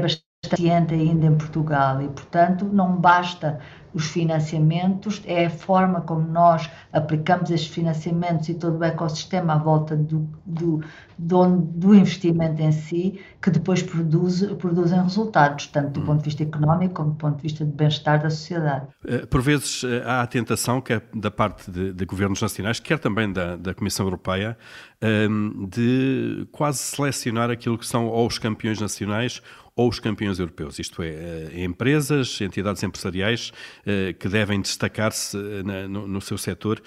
bastante 0.48 0.94
ainda 0.94 1.26
em 1.26 1.36
Portugal 1.36 2.00
e, 2.00 2.08
portanto, 2.08 2.64
não 2.64 2.96
basta 2.96 3.58
os 3.92 4.06
financiamentos, 4.06 5.22
é 5.24 5.46
a 5.46 5.50
forma 5.50 6.02
como 6.02 6.20
nós 6.28 6.70
aplicamos 6.92 7.50
estes 7.50 7.72
financiamentos 7.74 8.48
e 8.48 8.54
todo 8.54 8.78
o 8.78 8.84
ecossistema 8.84 9.54
à 9.54 9.58
volta 9.58 9.96
do, 9.96 10.28
do, 10.44 10.80
do, 11.16 11.56
do 11.56 11.94
investimento 11.94 12.60
em 12.62 12.70
si, 12.70 13.18
que 13.42 13.50
depois 13.50 13.82
produz, 13.82 14.42
produzem 14.58 15.02
resultados, 15.02 15.66
tanto 15.68 15.98
do 15.98 16.06
ponto 16.06 16.18
de 16.18 16.26
vista 16.26 16.42
económico 16.42 16.94
como 16.94 17.10
do 17.10 17.16
ponto 17.16 17.36
de 17.36 17.42
vista 17.42 17.64
de 17.64 17.72
bem-estar 17.72 18.22
da 18.22 18.30
sociedade. 18.30 18.86
Eh, 19.06 19.26
por 19.26 19.40
vezes 19.40 19.82
eh, 19.82 20.02
há 20.04 20.20
a 20.20 20.26
tentação, 20.26 20.80
quer 20.80 21.02
da 21.14 21.30
parte 21.30 21.70
de, 21.70 21.92
de 21.92 22.04
governos 22.04 22.42
nacionais, 22.42 22.78
quer 22.78 22.98
também 22.98 23.32
da, 23.32 23.56
da 23.56 23.74
Comissão 23.74 24.06
Europeia, 24.06 24.56
ehm, 25.00 25.66
de 25.66 26.46
quase 26.52 26.78
selecionar 26.78 27.50
aquilo 27.50 27.78
que 27.78 27.86
são 27.86 28.06
ou 28.06 28.26
os 28.26 28.38
campeões 28.38 28.80
nacionais 28.80 29.42
ou 29.78 29.88
os 29.88 30.00
campeões 30.00 30.40
europeus, 30.40 30.80
isto 30.80 31.00
é, 31.04 31.06
eh, 31.06 31.64
empresas, 31.64 32.40
entidades 32.40 32.82
empresariais 32.82 33.52
eh, 33.86 34.12
que 34.12 34.28
devem 34.28 34.60
destacar-se 34.60 35.38
eh, 35.38 35.86
no, 35.86 36.20
seu 36.20 36.36
setor 36.36 36.82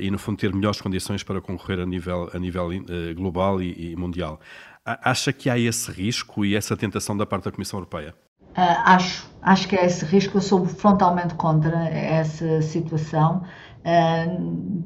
e, 0.00 0.10
no 0.10 0.18
fundo, 0.18 0.38
ter 0.38 0.54
melhores 0.54 0.80
condições 0.80 1.22
para 1.22 1.38
concorrer 1.42 1.78
a 1.78 1.84
nível, 1.84 2.30
a 2.32 2.38
nível 2.38 2.70
global 3.14 3.60
e, 3.60 3.92
e 3.92 3.96
mundial. 3.96 4.40
Acha 4.86 5.34
que 5.34 5.50
há 5.50 5.58
esse 5.58 5.92
risco 5.92 6.42
e 6.42 6.56
essa 6.56 6.74
tentação 6.74 7.14
da 7.14 7.26
parte 7.26 7.44
da 7.44 7.52
Comissão 7.52 7.78
Europeia? 7.78 8.14
Uh, 8.50 8.82
acho, 8.84 9.30
acho 9.42 9.68
que 9.68 9.76
é 9.76 9.84
esse 9.84 10.04
risco. 10.06 10.38
Eu 10.38 10.42
sou 10.42 10.64
frontalmente 10.64 11.34
contra 11.34 11.88
essa 11.88 12.62
situação. 12.62 13.44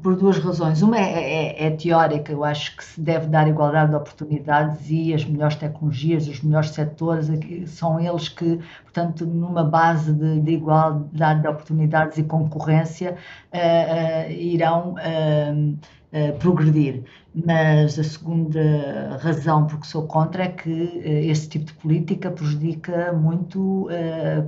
Por 0.01 0.15
duas 0.15 0.37
razões. 0.37 0.81
Uma 0.81 0.97
é, 0.97 1.01
é, 1.01 1.67
é, 1.67 1.71
teórica, 1.71 2.31
eu 2.31 2.43
acho 2.43 2.77
que 2.77 2.83
se 2.83 3.01
deve 3.01 3.27
dar 3.27 3.47
igualdade 3.47 3.89
de 3.89 3.97
oportunidades 3.97 4.89
e 4.89 5.13
as 5.13 5.25
melhores 5.25 5.55
tecnologias, 5.55 6.27
os 6.27 6.41
melhores 6.41 6.69
setores, 6.69 7.27
são 7.67 7.99
eles 7.99 8.29
que, 8.29 8.59
portanto, 8.83 9.25
numa 9.25 9.63
base 9.63 10.13
de, 10.13 10.39
de 10.41 10.51
igualdade 10.51 11.41
de 11.41 11.47
oportunidades 11.47 12.17
e 12.17 12.23
concorrência, 12.23 13.17
uh, 13.53 14.29
uh, 14.29 14.31
irão 14.31 14.95
progredir. 16.39 17.03
Mas 17.43 17.99
a 17.99 18.03
segunda 18.03 19.17
razão 19.21 19.67
por 19.67 19.81
que 19.81 19.87
sou 19.87 20.07
contra 20.07 20.45
é 20.45 20.47
que 20.47 20.69
esse 21.03 21.49
tipo 21.49 21.65
de 21.65 21.73
política 21.73 22.31
prejudica 22.31 23.11
muito 23.11 23.89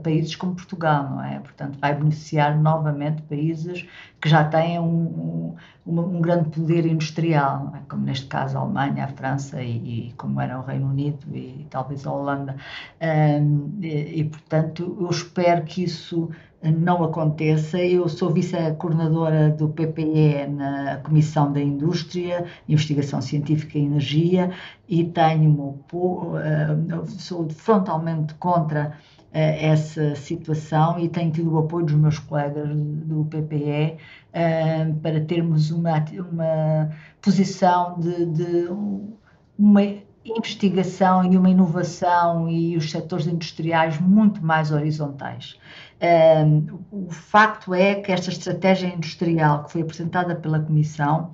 países 0.04 0.36
como 0.38 0.56
Portugal, 0.56 1.04
não 1.10 1.24
é? 1.24 1.38
Portanto, 1.40 1.78
vai 1.80 1.94
beneficiar 1.94 2.58
novamente 2.58 3.22
países 3.24 3.86
que 4.22 4.30
já 4.30 4.44
têm 4.46 4.80
um, 4.80 5.56
um, 5.86 6.00
um 6.00 6.22
grande 6.22 6.50
poder 6.50 6.86
industrial, 6.86 7.74
é? 7.76 7.80
como 7.90 8.04
neste 8.04 8.26
caso 8.28 8.58
a 8.58 8.62
Alemanha, 8.62 9.06
a 9.06 9.08
França 9.08 9.62
e, 9.62 10.10
e, 10.10 10.14
como 10.14 10.40
era 10.42 10.58
o 10.60 10.64
Reino 10.64 10.88
Unido 10.88 11.26
e 11.36 11.68
talvez 11.70 12.06
a 12.06 12.12
Holanda. 12.12 12.56
Um, 13.02 13.80
e, 13.82 14.22
e, 14.22 14.24
portanto, 14.24 14.98
eu 15.00 15.10
espero 15.10 15.64
que 15.64 15.84
isso 15.84 16.30
não 16.64 17.04
aconteça. 17.04 17.80
Eu 17.80 18.08
sou 18.10 18.32
vice-coordenadora 18.32 19.50
do 19.50 19.70
PPE 19.70 20.48
na 20.50 20.98
Comissão 20.98 21.52
da 21.52 21.62
Indústria, 21.62 22.46
Investigação 22.68 23.22
Científica 23.22 23.78
e 23.78 23.86
Energia 23.86 24.52
e 24.88 25.04
tenho, 25.04 25.80
sou 27.20 27.50
frontalmente 27.50 28.34
contra 28.36 28.98
essa 29.32 30.16
situação 30.16 30.98
e 31.00 31.10
tenho 31.10 31.32
tido 31.32 31.54
o 31.54 31.60
apoio 31.60 31.86
dos 31.86 31.96
meus 31.96 32.18
colegas 32.18 32.70
do 32.74 33.26
PPE 33.26 33.98
para 35.02 35.22
termos 35.22 35.70
uma, 35.70 36.04
uma 36.32 36.90
posição 37.22 38.00
de, 38.00 38.26
de 38.26 38.70
uma 39.60 39.82
investigação 40.26 41.32
e 41.32 41.38
uma 41.38 41.50
inovação 41.50 42.50
e 42.50 42.76
os 42.76 42.92
setores 42.92 43.28
industriais 43.28 44.00
muito 44.00 44.44
mais 44.44 44.72
horizontais. 44.72 45.58
O 46.92 47.10
facto 47.12 47.74
é 47.74 47.96
que 47.96 48.12
esta 48.12 48.30
estratégia 48.30 48.88
industrial 48.88 49.64
que 49.64 49.72
foi 49.72 49.82
apresentada 49.82 50.36
pela 50.36 50.60
Comissão 50.60 51.32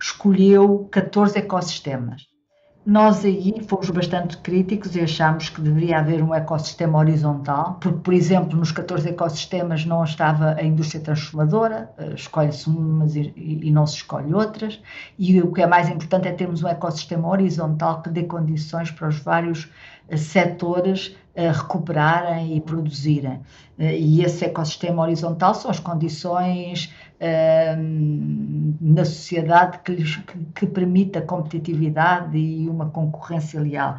escolheu 0.00 0.88
14 0.90 1.38
ecossistemas. 1.38 2.26
Nós 2.86 3.24
aí 3.24 3.52
fomos 3.66 3.90
bastante 3.90 4.38
críticos 4.38 4.94
e 4.94 5.00
achámos 5.00 5.48
que 5.48 5.60
deveria 5.60 5.98
haver 5.98 6.22
um 6.22 6.32
ecossistema 6.32 6.98
horizontal, 6.98 7.78
porque, 7.80 7.98
por 7.98 8.14
exemplo, 8.14 8.56
nos 8.56 8.70
14 8.70 9.08
ecossistemas 9.08 9.84
não 9.84 10.04
estava 10.04 10.54
a 10.54 10.62
indústria 10.62 11.02
transformadora, 11.02 11.90
eh, 11.98 12.12
escolhe-se 12.14 12.70
umas 12.70 13.16
e, 13.16 13.72
não 13.72 13.88
se 13.88 13.96
escolhe 13.96 14.32
outras, 14.32 14.80
e 15.18 15.42
o 15.42 15.52
que 15.52 15.62
é 15.62 15.66
mais 15.66 15.88
importante 15.88 16.28
é 16.28 16.32
termos 16.32 16.62
um 16.62 16.68
ecossistema 16.68 17.28
horizontal 17.28 18.02
que 18.02 18.08
dê 18.08 18.22
condições 18.22 18.88
para 18.92 19.08
os 19.08 19.18
vários 19.18 19.68
eh, 20.08 20.16
setores 20.16 21.16
recuperarem 21.36 22.56
e 22.56 22.60
produzirem. 22.60 23.40
E 23.78 24.22
esse 24.22 24.44
ecossistema 24.44 25.02
horizontal 25.02 25.54
são 25.54 25.70
as 25.70 25.78
condições 25.78 26.92
na 28.80 29.04
sociedade 29.04 29.80
que, 29.84 29.92
lhes, 29.92 30.16
que, 30.16 30.38
que 30.54 30.66
permita 30.66 31.20
competitividade 31.20 32.38
e 32.38 32.68
uma 32.68 32.90
concorrência 32.90 33.60
leal. 33.60 33.98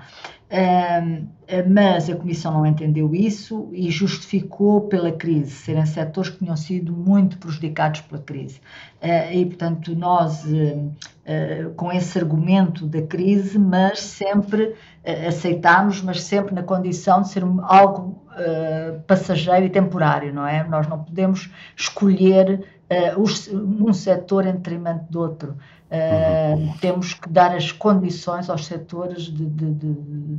mas 1.70 2.10
a 2.10 2.15
Comissão 2.15 2.53
não 2.53 2.65
entendeu 2.65 3.13
isso 3.13 3.70
e 3.72 3.89
justificou 3.89 4.82
pela 4.82 5.12
crise, 5.12 5.51
serem 5.51 5.86
setores 5.86 6.29
que 6.32 6.39
tinham 6.39 6.58
sido 6.58 6.91
muito 6.91 7.38
prejudicados 7.38 8.01
pela 8.01 8.22
crise. 8.22 8.60
Uh, 9.01 9.34
e, 9.34 9.46
portanto, 9.46 9.96
nós, 9.96 10.44
uh, 11.27 11.67
uh, 11.67 11.74
com 11.75 11.91
esse 11.91 12.17
argumento 12.17 12.86
da 12.86 13.01
crise, 13.01 13.60
mas 13.60 14.00
sempre 14.00 14.75
aceitámos, 15.27 16.01
mas 16.01 16.22
sempre 16.24 16.53
na 16.53 16.63
condição 16.63 17.22
de 17.22 17.29
ser 17.29 17.41
algo 17.63 18.25
passageiro 19.07 19.65
e 19.65 19.69
temporário, 19.69 20.34
não 20.34 20.46
é? 20.46 20.67
Nós 20.67 20.86
não 20.86 21.01
podemos 21.01 21.50
escolher 21.77 22.65
uh, 22.89 23.22
os, 23.22 23.48
um 23.48 23.93
setor 23.93 24.46
em 24.46 24.53
detrimento 24.53 25.05
do 25.10 25.19
outro. 25.19 25.57
Uh, 25.89 26.57
uhum. 26.57 26.74
Temos 26.79 27.13
que 27.13 27.29
dar 27.29 27.55
as 27.55 27.72
condições 27.72 28.50
aos 28.50 28.65
setores 28.65 29.24
de, 29.24 29.46
de, 29.46 29.74
de, 29.74 29.93
de, 29.93 30.38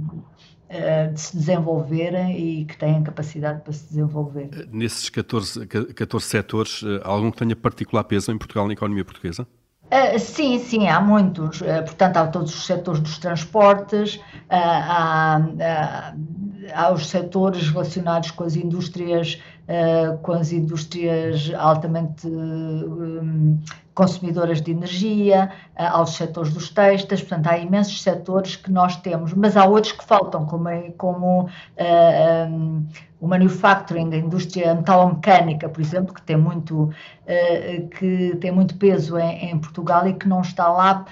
de 1.15 1.21
se 1.21 1.35
desenvolverem 1.35 2.39
e 2.39 2.65
que 2.67 2.77
tenham 2.77 3.03
capacidade 3.03 3.63
para 3.63 3.73
se 3.73 3.89
desenvolver. 3.89 4.69
Nesses 4.71 5.09
14, 5.09 5.67
14 5.67 6.27
setores, 6.27 6.85
algum 7.03 7.31
que 7.31 7.39
tenha 7.39 7.57
particular 7.57 8.05
peso 8.05 8.31
em 8.31 8.37
Portugal 8.37 8.67
na 8.67 8.75
economia 8.75 9.05
portuguesa? 9.05 9.47
Uh, 9.91 10.19
sim, 10.19 10.59
sim, 10.59 10.87
há 10.87 11.01
muitos. 11.01 11.61
Uh, 11.61 11.83
portanto, 11.85 12.17
há 12.19 12.27
todos 12.27 12.55
os 12.55 12.67
setores 12.67 13.01
dos 13.01 13.19
transportes, 13.19 14.17
uh, 14.17 14.23
há 14.51 16.13
aos 16.75 17.07
setores 17.07 17.71
relacionados 17.71 18.31
com 18.31 18.45
as 18.45 18.55
indústrias, 18.55 19.41
com 20.23 20.33
as 20.33 20.51
indústrias 20.51 21.53
altamente 21.55 22.27
um, 22.27 23.61
consumidoras 23.93 24.63
de 24.63 24.71
energia, 24.71 25.51
uh, 25.79 25.83
aos 25.99 26.15
setores 26.17 26.55
dos 26.55 26.71
textos, 26.71 27.21
portanto 27.21 27.49
há 27.49 27.59
imensos 27.59 28.03
setores 28.03 28.57
que 28.57 28.71
nós 28.71 28.97
temos, 28.97 29.35
mas 29.35 29.59
há 29.59 29.67
outros 29.67 29.93
que 29.93 30.05
faltam, 30.05 30.47
como, 30.47 30.71
como 30.97 31.43
uh, 31.43 31.49
um, 32.49 32.87
o 33.21 33.29
manufacturing, 33.29 34.11
a 34.15 34.17
indústria 34.17 34.75
metalomecânica, 34.75 35.69
por 35.69 35.81
exemplo, 35.83 36.15
que 36.15 36.23
tem 36.23 36.37
muito, 36.37 36.91
que 37.99 38.37
tem 38.41 38.53
muito 38.53 38.77
peso 38.77 39.19
em, 39.19 39.51
em 39.51 39.59
Portugal 39.59 40.07
e 40.07 40.15
que 40.15 40.29
não 40.29 40.41
está 40.41 40.69
lá 40.69 41.05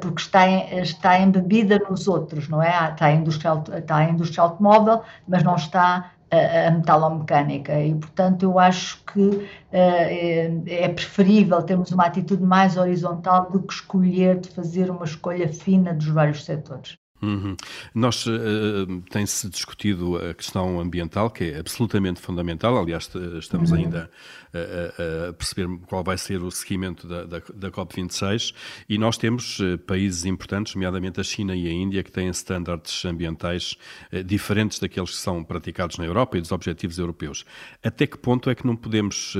porque 0.00 0.22
está, 0.22 0.48
em, 0.48 0.80
está 0.80 1.20
embebida 1.20 1.78
nos 1.78 2.08
outros, 2.08 2.48
não 2.48 2.62
é? 2.62 2.90
Está 2.90 3.04
a 3.04 3.12
indústria, 3.12 3.62
está 3.76 3.96
a 3.96 4.04
indústria 4.04 4.42
automóvel, 4.42 5.02
mas 5.28 5.42
não 5.42 5.54
está 5.54 6.12
a, 6.30 6.68
a 6.68 6.70
metalomecânica 6.70 7.80
e, 7.80 7.94
portanto, 7.94 8.42
eu 8.44 8.58
acho 8.58 9.02
que 9.04 9.20
uh, 9.20 9.46
é, 9.72 10.46
é, 10.66 10.88
preferível 10.88 11.62
termos 11.62 11.90
uma 11.92 12.06
atitude 12.06 12.42
mais 12.42 12.76
horizontal 12.76 13.50
do 13.50 13.62
que 13.62 13.72
escolher 13.74 14.38
de 14.40 14.48
fazer 14.50 14.90
uma 14.90 15.04
escolha 15.04 15.48
fina 15.52 15.92
dos 15.94 16.06
vários 16.06 16.44
setores. 16.44 16.99
Uhum. 17.22 17.56
Nós 17.94 18.26
uh, 18.26 19.02
tem-se 19.10 19.48
discutido 19.48 20.16
a 20.16 20.34
questão 20.34 20.80
ambiental, 20.80 21.30
que 21.30 21.44
é 21.44 21.58
absolutamente 21.58 22.20
fundamental. 22.20 22.78
Aliás, 22.78 23.10
estamos 23.38 23.70
uhum. 23.70 23.78
ainda 23.78 24.10
a, 24.54 25.28
a, 25.28 25.32
perceber 25.32 25.68
qual 25.86 26.02
vai 26.02 26.16
ser 26.16 26.42
o 26.42 26.50
seguimento 26.50 27.06
da, 27.06 27.24
da, 27.24 27.42
da 27.54 27.70
COP26 27.70 28.54
e 28.88 28.98
nós 28.98 29.16
temos 29.16 29.58
países 29.86 30.24
importantes, 30.24 30.74
nomeadamente 30.74 31.20
a 31.20 31.22
China 31.22 31.54
e 31.54 31.68
a 31.68 31.72
Índia, 31.72 32.02
que 32.02 32.10
têm 32.10 32.28
estándares 32.28 33.04
ambientais 33.04 33.76
diferentes 34.24 34.78
daqueles 34.78 35.10
que 35.10 35.16
são 35.16 35.44
praticados 35.44 35.98
na 35.98 36.04
Europa 36.04 36.38
e 36.38 36.40
dos 36.40 36.52
objetivos 36.52 36.98
europeus. 36.98 37.44
Até 37.82 38.06
que 38.06 38.18
ponto 38.18 38.50
é 38.50 38.54
que 38.54 38.66
não 38.66 38.76
podemos, 38.76 39.34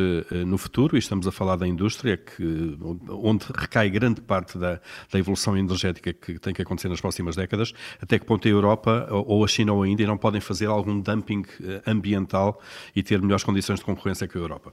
no 0.47 0.59
futuro, 0.59 0.97
e 0.97 0.99
estamos 0.99 1.27
a 1.27 1.33
falar 1.33 1.57
da 1.57 1.67
indústria, 1.67 2.17
que, 2.17 2.77
onde 3.09 3.47
recai 3.55 3.91
grande 3.91 4.21
parte 4.21 4.59
da, 4.59 4.81
da 5.11 5.19
evolução 5.19 5.57
energética 5.57 6.13
que 6.13 6.39
tem 6.39 6.55
que 6.55 6.63
acontecer 6.63 6.89
nas 6.89 7.01
próximas 7.01 7.37
décadas, 7.37 7.70
até 8.01 8.19
que 8.19 8.25
ponto 8.25 8.47
a 8.47 8.51
Europa, 8.51 9.09
ou 9.11 9.45
a 9.45 9.49
China 9.49 9.73
ou 9.73 9.83
a 9.83 9.89
Índia, 9.89 10.07
não 10.07 10.17
podem 10.17 10.41
fazer 10.41 10.67
algum 10.67 11.01
dumping 11.01 11.45
eh, 11.63 11.83
ambiental 11.87 12.61
e 12.95 13.03
ter 13.03 13.21
melhores 13.21 13.45
condições 13.45 13.79
de 13.79 13.85
concorrência 13.85 14.27
que 14.27 14.37
a 14.37 14.41
Europa? 14.41 14.73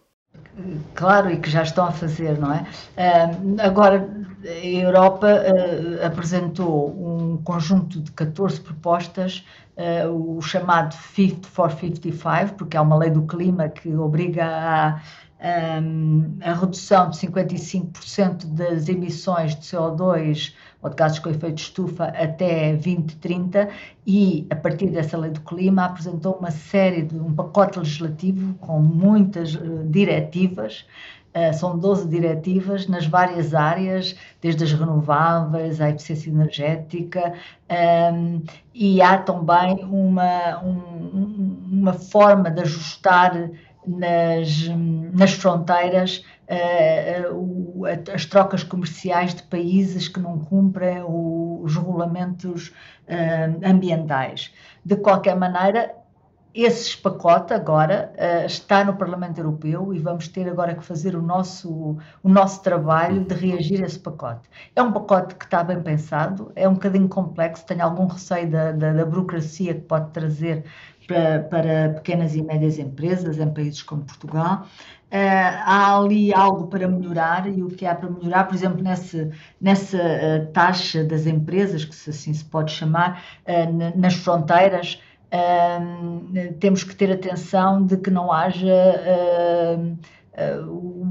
Claro, 0.96 1.32
e 1.32 1.38
que 1.38 1.50
já 1.50 1.64
estão 1.64 1.86
a 1.86 1.92
fazer, 1.92 2.38
não 2.40 2.52
é? 2.52 2.62
Uh, 2.62 3.62
agora, 3.62 4.10
a 4.44 4.66
Europa 4.66 5.28
uh, 5.28 6.06
apresentou 6.06 6.90
um 6.90 7.38
conjunto 7.38 8.02
de 8.02 8.12
14 8.12 8.62
propostas, 8.62 9.44
o 10.12 10.42
chamado 10.42 10.96
Fit 10.96 11.46
for 11.46 11.72
55, 11.72 12.56
porque 12.56 12.76
há 12.76 12.82
uma 12.82 12.98
lei 12.98 13.12
do 13.12 13.22
clima 13.28 13.70
que 13.70 13.96
obriga 13.96 14.44
a, 14.44 15.02
um, 15.40 16.38
a 16.42 16.54
redução 16.54 17.10
de 17.10 17.18
55% 17.18 18.46
das 18.48 18.90
emissões 18.90 19.56
de 19.56 19.62
CO2 19.62 20.54
ou 20.82 20.90
de 20.90 20.96
gases 20.96 21.20
com 21.20 21.30
efeito 21.30 21.56
de 21.56 21.62
estufa 21.62 22.06
até 22.06 22.72
2030 22.74 23.70
e, 24.06 24.48
a 24.50 24.56
partir 24.56 24.88
dessa 24.88 25.18
lei 25.18 25.32
do 25.32 25.42
clima, 25.42 25.86
apresentou 25.86 26.36
uma 26.36 26.52
série 26.52 27.04
de 27.04 27.16
um 27.16 27.34
pacote 27.34 27.80
legislativo 27.80 28.56
com 28.56 28.80
muitas 28.80 29.56
uh, 29.56 29.84
diretivas 29.86 30.86
Uh, 31.38 31.54
são 31.54 31.78
12 31.78 32.08
diretivas 32.08 32.88
nas 32.88 33.06
várias 33.06 33.54
áreas, 33.54 34.16
desde 34.42 34.64
as 34.64 34.74
renováveis 34.74 35.80
à 35.80 35.90
eficiência 35.90 36.32
energética, 36.32 37.34
um, 38.12 38.42
e 38.74 39.00
há 39.04 39.20
também 39.20 39.84
uma, 39.84 40.64
um, 40.64 41.60
uma 41.72 41.94
forma 41.94 42.50
de 42.50 42.62
ajustar 42.62 43.52
nas, 43.88 44.68
nas 45.14 45.32
fronteiras 45.34 46.24
uh, 46.50 47.86
as 48.14 48.26
trocas 48.26 48.64
comerciais 48.64 49.34
de 49.34 49.44
países 49.44 50.08
que 50.08 50.20
não 50.20 50.40
cumprem 50.40 51.04
os 51.08 51.76
regulamentos 51.76 52.70
uh, 53.08 53.66
ambientais. 53.66 54.54
De 54.84 54.98
qualquer 54.98 55.36
maneira, 55.36 55.96
esse 56.54 56.98
pacote 56.98 57.54
agora 57.54 58.12
está 58.48 58.84
no 58.84 58.96
Parlamento 58.96 59.38
Europeu 59.38 59.94
e 59.94 60.00
vamos 60.00 60.28
ter 60.28 60.50
agora 60.50 60.74
que 60.74 60.84
fazer 60.84 61.16
o 61.16 61.22
nosso, 61.22 61.98
o 62.24 62.30
nosso 62.30 62.64
trabalho 62.64 63.24
de 63.24 63.36
reagir 63.36 63.84
a 63.84 63.86
esse 63.86 64.00
pacote. 64.00 64.50
É 64.76 64.82
um 64.82 64.92
pacote 64.92 65.36
que 65.36 65.46
está 65.46 65.64
bem 65.64 65.80
pensado, 65.84 66.52
é 66.56 66.68
um 66.68 66.74
bocadinho 66.74 67.08
complexo, 67.08 67.64
tenho 67.64 67.84
algum 67.84 68.08
receio 68.08 68.50
da, 68.50 68.72
da, 68.72 68.92
da 68.92 69.06
burocracia 69.06 69.76
que 69.76 69.82
pode 69.82 70.10
trazer 70.10 70.66
para, 71.08 71.40
para, 71.40 71.90
pequenas 71.96 72.36
e 72.36 72.42
médias 72.42 72.78
empresas 72.78 73.40
em 73.40 73.50
países 73.50 73.82
como 73.82 74.04
Portugal. 74.04 74.68
Uh, 75.08 75.64
há 75.64 75.98
ali 75.98 76.34
algo 76.34 76.68
para 76.68 76.86
melhorar 76.86 77.48
e 77.48 77.64
o 77.64 77.70
que 77.70 77.86
há 77.86 77.96
para 77.96 78.10
melhorar, 78.10 78.44
por 78.44 78.56
exemplo, 78.56 78.84
nessa, 78.84 79.98
uh, 79.98 80.46
taxa 80.52 81.06
das 81.06 81.26
empresas, 81.26 81.86
que 81.86 81.96
se 81.96 82.10
assim 82.10 82.34
se 82.34 82.44
pode 82.44 82.74
chamar, 82.74 83.24
uh, 83.48 83.98
nas 84.00 84.16
fronteiras, 84.16 85.02
temos 86.62 86.86
que 86.86 86.96
ter 86.96 87.12
atenção 87.12 87.86
de 87.86 87.98
que 87.98 88.10
não 88.10 88.32
haja 88.32 88.66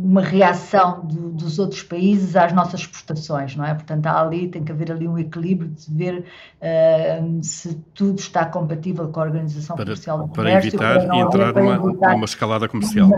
uma 0.06 0.20
reação 0.20 1.04
do, 1.04 1.30
dos 1.30 1.58
outros 1.58 1.82
países 1.82 2.36
às 2.36 2.52
nossas 2.52 2.80
exportações, 2.80 3.56
não 3.56 3.64
é? 3.64 3.74
Portanto, 3.74 4.06
há 4.06 4.20
ali, 4.20 4.46
tem 4.46 4.62
que 4.62 4.70
haver 4.70 4.92
ali 4.92 5.08
um 5.08 5.18
equilíbrio 5.18 5.68
de 5.68 5.92
ver 5.92 6.24
uh, 6.62 7.42
se 7.42 7.74
tudo 7.92 8.20
está 8.20 8.44
compatível 8.44 9.08
com 9.08 9.20
a 9.20 9.24
Organização 9.24 9.74
para, 9.74 9.84
Comercial 9.84 10.18
do 10.18 10.28
Comércio. 10.28 10.78
Para 10.78 10.94
evitar 10.94 11.06
para 11.08 11.18
entrar 11.18 11.52
para 11.52 11.62
numa, 11.62 11.90
evitar 11.90 12.10
numa 12.12 12.24
escalada 12.24 12.68
comercial. 12.68 13.08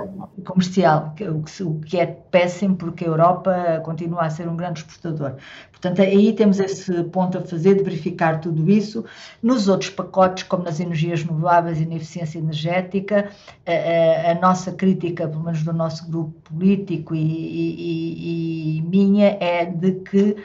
Comercial, 0.44 1.12
o 1.30 1.42
que, 1.42 1.62
o 1.62 1.74
que 1.80 1.98
é 1.98 2.06
péssimo 2.06 2.74
porque 2.74 3.04
a 3.04 3.08
Europa 3.08 3.82
continua 3.84 4.22
a 4.22 4.30
ser 4.30 4.48
um 4.48 4.56
grande 4.56 4.80
exportador. 4.80 5.34
Portanto, 5.70 6.02
aí 6.02 6.32
temos 6.32 6.58
esse 6.58 7.04
ponto 7.04 7.38
a 7.38 7.40
fazer 7.42 7.76
de 7.76 7.84
verificar 7.84 8.40
tudo 8.40 8.68
isso. 8.68 9.04
Nos 9.42 9.68
outros 9.68 9.90
pacotes, 9.90 10.42
como 10.44 10.64
nas 10.64 10.80
energias 10.80 11.22
renováveis 11.22 11.80
e 11.80 11.86
na 11.86 11.94
eficiência 11.94 12.38
energética, 12.38 13.30
a, 13.64 14.30
a, 14.30 14.32
a 14.32 14.34
nossa 14.40 14.72
crítica, 14.72 15.28
pelo 15.28 15.44
menos 15.44 15.62
do 15.62 15.72
nosso 15.72 16.10
grupo 16.10 16.32
político 16.50 16.77
e, 17.14 17.18
e, 17.18 18.78
e 18.78 18.82
minha, 18.82 19.36
é 19.40 19.64
de 19.64 19.92
que 19.92 20.36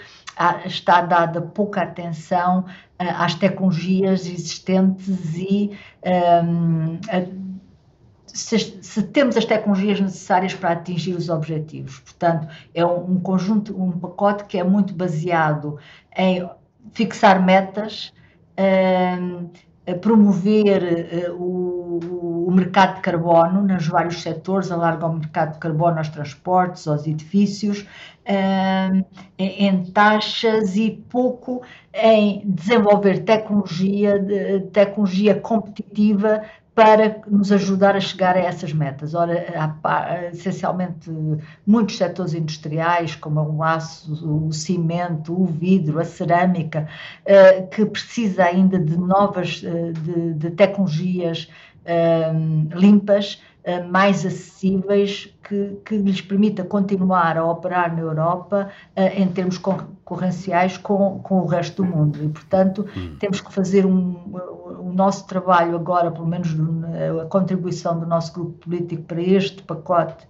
está 0.66 1.02
dada 1.02 1.42
pouca 1.42 1.82
atenção 1.82 2.66
às 2.98 3.36
tecnologias 3.36 4.26
existentes 4.26 5.36
e 5.36 5.72
um, 6.46 7.00
se, 8.26 8.58
se, 8.82 9.04
temos 9.04 9.38
as 9.38 9.46
tecnologias 9.46 10.00
necessárias 10.00 10.54
para 10.56 10.72
atingir 10.72 11.14
os 11.14 11.30
objetivos. 11.30 12.00
Portanto, 12.00 12.48
é 12.74 12.84
um, 12.84 13.12
um 13.12 13.20
conjunto, 13.20 13.80
um 13.80 13.92
pacote 13.92 14.46
que 14.46 14.58
é 14.58 14.64
muito 14.64 14.94
baseado 14.94 15.78
em 16.18 16.50
fixar 16.94 17.44
metas, 17.44 18.12
um, 18.58 19.50
promover 20.02 21.30
uh, 21.30 21.34
o, 21.34 22.48
o, 22.48 22.52
mercado 22.52 22.96
de 22.96 23.02
carbono 23.02 23.62
nos 23.64 23.88
vários 23.88 24.22
setores, 24.22 24.72
alarga 24.72 25.08
o 25.08 25.14
mercado 25.14 25.54
de 25.54 25.60
carbono 25.60 25.98
aos 25.98 26.10
transportes, 26.10 26.88
aos 26.88 27.06
edifícios, 27.06 27.86
um, 28.28 29.04
em 29.38 29.84
taxas 29.92 30.76
e 30.78 30.92
pouco 31.10 31.62
em 31.94 32.42
desenvolver 32.46 33.24
tecnologia, 33.24 34.24
tecnologia 34.72 35.36
competitiva 35.36 36.44
para 36.76 37.22
nos 37.28 37.52
ajudar 37.52 37.96
a 37.96 38.00
chegar 38.00 38.36
a 38.36 38.40
essas 38.40 38.74
metas. 38.74 39.14
Ora, 39.14 39.46
há, 39.84 40.26
essencialmente, 40.32 41.12
muitos 41.66 41.98
setores 41.98 42.34
industriais, 42.34 43.16
como 43.16 43.42
o 43.42 43.64
aço, 43.64 44.12
o 44.28 44.52
cimento, 44.52 45.40
o 45.40 45.46
vidro, 45.46 46.00
a 46.00 46.06
cerâmica, 46.06 46.88
eh, 47.26 47.62
que 47.64 47.86
precisa 47.86 48.46
ainda 48.46 48.80
de 48.80 48.98
novas, 48.98 49.62
eh, 49.64 49.92
de, 49.92 50.34
de 50.34 50.52
tecnologias 50.52 51.48
eh, 51.86 52.32
limpas, 52.74 53.40
mais 53.90 54.26
acessíveis, 54.26 55.34
que, 55.48 55.78
que, 55.86 55.96
lhes 55.96 56.22
permita 56.22 56.64
continuar 56.64 57.38
a 57.38 57.46
operar 57.46 57.96
na 57.96 58.02
Europa 58.02 58.70
em 59.16 59.28
termos 59.28 59.58
concorrenciais 59.58 60.78
com, 60.78 61.20
com 61.20 61.40
o 61.40 61.46
resto 61.46 61.82
do 61.82 61.90
mundo. 61.90 62.22
E, 62.22 62.28
portanto, 62.28 62.86
hum. 62.96 63.16
temos 63.20 63.40
que 63.40 63.54
fazer 63.54 63.86
um, 63.86 64.16
o 64.80 64.92
nosso 64.94 65.26
trabalho 65.28 65.76
agora, 65.76 66.12
pelo 66.12 66.28
menos 66.28 66.50
a 67.22 67.26
contribuição 67.26 68.00
do 68.00 68.06
nosso 68.06 68.34
grupo 68.34 68.52
político 68.60 69.04
para 69.04 69.22
este 69.22 69.64
pacote 69.64 70.26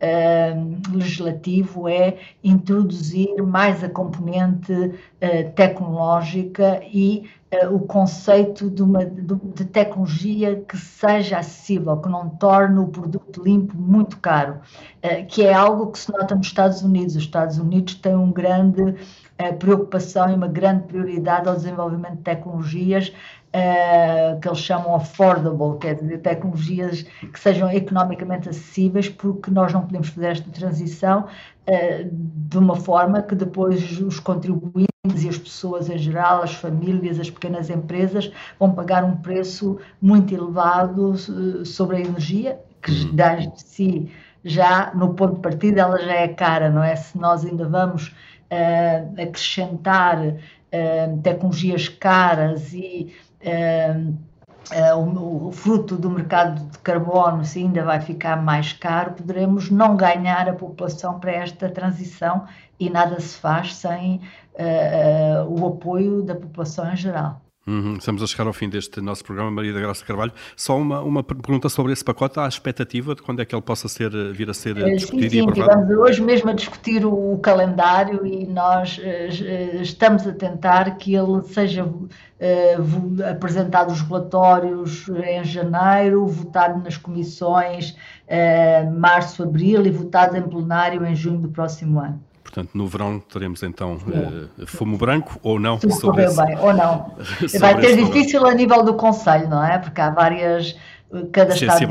uh, 0.00 0.96
legislativo 0.96 1.88
é 1.88 2.16
introduzir 2.42 3.42
mais 3.42 3.84
a 3.84 3.88
componente 3.88 4.72
uh, 4.72 5.52
tecnológica 5.54 6.82
e 6.92 7.28
uh, 7.52 7.74
o 7.74 7.80
conceito 7.80 8.70
de, 8.70 8.82
uma, 8.82 9.04
de, 9.04 9.34
de, 9.34 9.64
tecnologia 9.64 10.56
que 10.56 10.76
seja 10.76 11.38
acessível, 11.38 11.96
que 11.96 12.08
não 12.08 12.28
torne 12.28 12.78
o 12.78 12.88
produto 12.88 13.42
limpo 13.42 13.76
muito 13.76 14.18
caro, 14.18 14.60
que 15.28 15.42
é 15.42 15.52
algo 15.52 15.90
que 15.90 15.98
se 15.98 16.12
nota 16.12 16.34
nos 16.34 16.46
Estados 16.46 16.82
Unidos. 16.82 17.16
Os 17.16 17.22
Estados 17.22 17.58
Unidos 17.58 17.94
têm 17.94 18.14
um 18.14 18.30
grande 18.30 18.96
preocupação 19.58 20.30
e 20.30 20.34
uma 20.34 20.48
grande 20.48 20.84
prioridade 20.84 21.48
ao 21.48 21.54
desenvolvimento 21.54 22.16
de 22.16 22.22
tecnologias 22.22 23.12
Uh, 23.52 24.38
que 24.38 24.46
eles 24.46 24.60
chamam 24.60 24.94
affordable, 24.94 25.76
quer 25.80 25.96
dizer, 25.96 26.18
tecnologias 26.18 27.02
que 27.02 27.40
sejam 27.40 27.68
economicamente 27.68 28.48
acessíveis, 28.48 29.08
porque 29.08 29.50
nós 29.50 29.72
não 29.72 29.80
podemos 29.82 30.10
fazer 30.10 30.28
esta 30.28 30.48
transição 30.50 31.22
uh, 31.22 32.08
de 32.12 32.56
uma 32.56 32.76
forma 32.76 33.20
que 33.20 33.34
depois 33.34 34.00
os 34.00 34.20
contribuintes 34.20 35.24
e 35.24 35.28
as 35.28 35.36
pessoas 35.36 35.90
em 35.90 35.98
geral, 35.98 36.44
as 36.44 36.54
famílias, 36.54 37.18
as 37.18 37.28
pequenas 37.28 37.70
empresas, 37.70 38.30
vão 38.56 38.70
pagar 38.70 39.02
um 39.02 39.16
preço 39.16 39.80
muito 40.00 40.32
elevado 40.32 41.10
uh, 41.10 41.66
sobre 41.66 41.96
a 41.96 42.00
energia, 42.02 42.60
que 42.80 42.92
uhum. 42.92 43.16
dá 43.16 43.34
de 43.34 43.60
si 43.60 44.12
já 44.44 44.92
no 44.94 45.14
ponto 45.14 45.34
de 45.34 45.40
partida 45.40 45.82
ela 45.82 45.98
já 45.98 46.14
é 46.14 46.28
cara, 46.28 46.70
não 46.70 46.82
é? 46.82 46.96
Se 46.96 47.18
nós 47.18 47.44
ainda 47.44 47.68
vamos 47.68 48.14
acrescentar 49.16 50.36
tecnologias 51.22 51.88
caras 51.88 52.72
e 52.72 53.14
Uh, 54.70 54.94
o, 54.96 55.48
o, 55.48 55.52
fruto 55.52 55.96
do 55.96 56.08
mercado 56.10 56.64
de 56.70 56.78
carbono, 56.78 57.44
se 57.44 57.58
ainda 57.58 57.82
vai 57.82 58.00
ficar 58.00 58.40
mais 58.40 58.72
caro, 58.72 59.14
poderemos 59.14 59.68
não 59.68 59.96
ganhar 59.96 60.48
a 60.48 60.52
população 60.52 61.18
para 61.18 61.32
esta 61.32 61.68
transição 61.68 62.46
e 62.78 62.88
nada 62.88 63.18
se 63.18 63.36
faz 63.36 63.74
sem 63.74 64.20
uh, 64.54 65.48
uh, 65.48 65.60
o 65.60 65.66
apoio 65.66 66.22
da 66.22 66.36
população 66.36 66.92
em 66.92 66.96
geral. 66.96 67.40
Uhum. 67.66 67.96
Estamos 67.98 68.22
a 68.22 68.26
chegar 68.26 68.46
ao 68.46 68.52
fim 68.54 68.68
deste 68.70 69.00
nosso 69.02 69.22
programa, 69.22 69.50
Maria 69.50 69.72
da 69.72 69.80
Graça 69.80 70.04
Carvalho. 70.04 70.32
Só 70.56 70.78
uma, 70.78 71.02
uma 71.02 71.22
pergunta 71.22 71.68
sobre 71.68 71.92
esse 71.92 72.02
pacote. 72.02 72.40
Há 72.40 72.48
expectativa 72.48 73.14
de 73.14 73.22
quando 73.22 73.40
é 73.40 73.44
que 73.44 73.54
ele 73.54 73.62
possa 73.62 73.86
ser, 73.86 74.10
vir 74.32 74.48
a 74.48 74.54
ser 74.54 74.76
sim, 74.76 74.96
discutido 74.96 75.30
sim, 75.30 75.36
e 75.36 75.40
aprovado? 75.40 75.80
Estivemos 75.82 76.08
hoje 76.08 76.22
mesmo 76.22 76.50
a 76.50 76.52
discutir 76.54 77.04
o, 77.04 77.34
o 77.34 77.38
calendário 77.38 78.26
e 78.26 78.46
nós 78.46 78.98
uh, 78.98 79.82
estamos 79.82 80.26
a 80.26 80.32
tentar 80.32 80.96
que 80.96 81.14
ele 81.14 81.42
seja 81.42 81.84
uh, 81.84 83.30
apresentado 83.30 83.92
os 83.92 84.00
relatórios 84.00 85.06
em 85.08 85.44
janeiro, 85.44 86.26
votado 86.26 86.82
nas 86.82 86.96
comissões 86.96 87.90
uh, 87.90 88.90
março, 88.98 89.42
abril 89.42 89.84
e 89.86 89.90
votado 89.90 90.34
em 90.34 90.42
plenário 90.42 91.04
em 91.04 91.14
junho 91.14 91.38
do 91.38 91.48
próximo 91.48 92.00
ano. 92.00 92.20
Portanto, 92.50 92.70
no 92.74 92.88
verão 92.88 93.20
teremos 93.20 93.62
então 93.62 93.94
uh, 93.94 94.66
fumo 94.66 94.98
branco 94.98 95.38
ou 95.40 95.60
não? 95.60 95.78
Se 95.78 96.00
correu 96.00 96.34
bem, 96.34 96.58
ou 96.58 96.74
não. 96.74 97.14
Vai 97.60 97.80
ser 97.80 97.96
difícil 97.96 98.44
a 98.44 98.52
nível 98.52 98.82
do 98.82 98.94
Conselho, 98.94 99.48
não 99.48 99.64
é? 99.64 99.78
Porque 99.78 100.00
há 100.00 100.10
várias. 100.10 100.76
Cada 101.32 101.54
Estado 101.54 101.88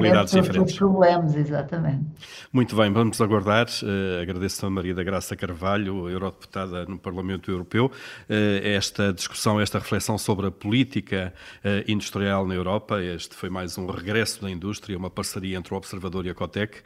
tem 0.50 0.62
os 0.62 0.74
problemas, 0.74 1.36
exatamente. 1.36 2.06
Muito 2.54 2.74
bem, 2.74 2.92
vamos 2.92 3.20
aguardar. 3.20 3.68
Uh, 3.84 4.22
agradeço 4.22 4.66
a 4.66 4.70
Maria 4.70 4.96
da 4.96 5.04
Graça 5.04 5.36
Carvalho, 5.36 6.10
eurodeputada 6.10 6.86
no 6.86 6.98
Parlamento 6.98 7.52
Europeu, 7.52 7.88
uh, 7.88 8.34
esta 8.64 9.12
discussão, 9.12 9.60
esta 9.60 9.78
reflexão 9.78 10.18
sobre 10.18 10.48
a 10.48 10.52
política 10.52 11.34
uh, 11.66 11.92
industrial 11.92 12.48
na 12.48 12.56
Europa. 12.56 13.04
Este 13.04 13.36
foi 13.36 13.50
mais 13.50 13.78
um 13.78 13.88
regresso 13.88 14.42
da 14.42 14.50
indústria, 14.50 14.98
uma 14.98 15.10
parceria 15.10 15.58
entre 15.58 15.74
o 15.74 15.78
Observador 15.78 16.26
e 16.26 16.30
a 16.30 16.34
Cotec. 16.34 16.78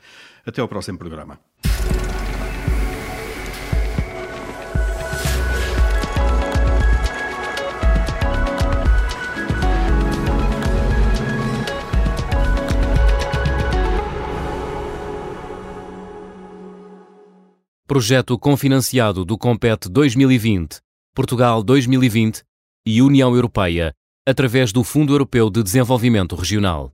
Até 0.46 0.60
ao 0.60 0.68
próximo 0.68 0.98
programa. 0.98 1.40
Projeto 17.94 18.40
confinanciado 18.40 19.24
do 19.24 19.38
Compete 19.38 19.88
2020, 19.88 20.80
Portugal 21.14 21.62
2020 21.62 22.42
e 22.88 23.04
União 23.04 23.36
Europeia, 23.36 23.94
através 24.28 24.72
do 24.72 24.84
Fundo 24.84 25.14
Europeu 25.14 25.48
de 25.48 25.62
Desenvolvimento 25.62 26.36
Regional. 26.36 26.92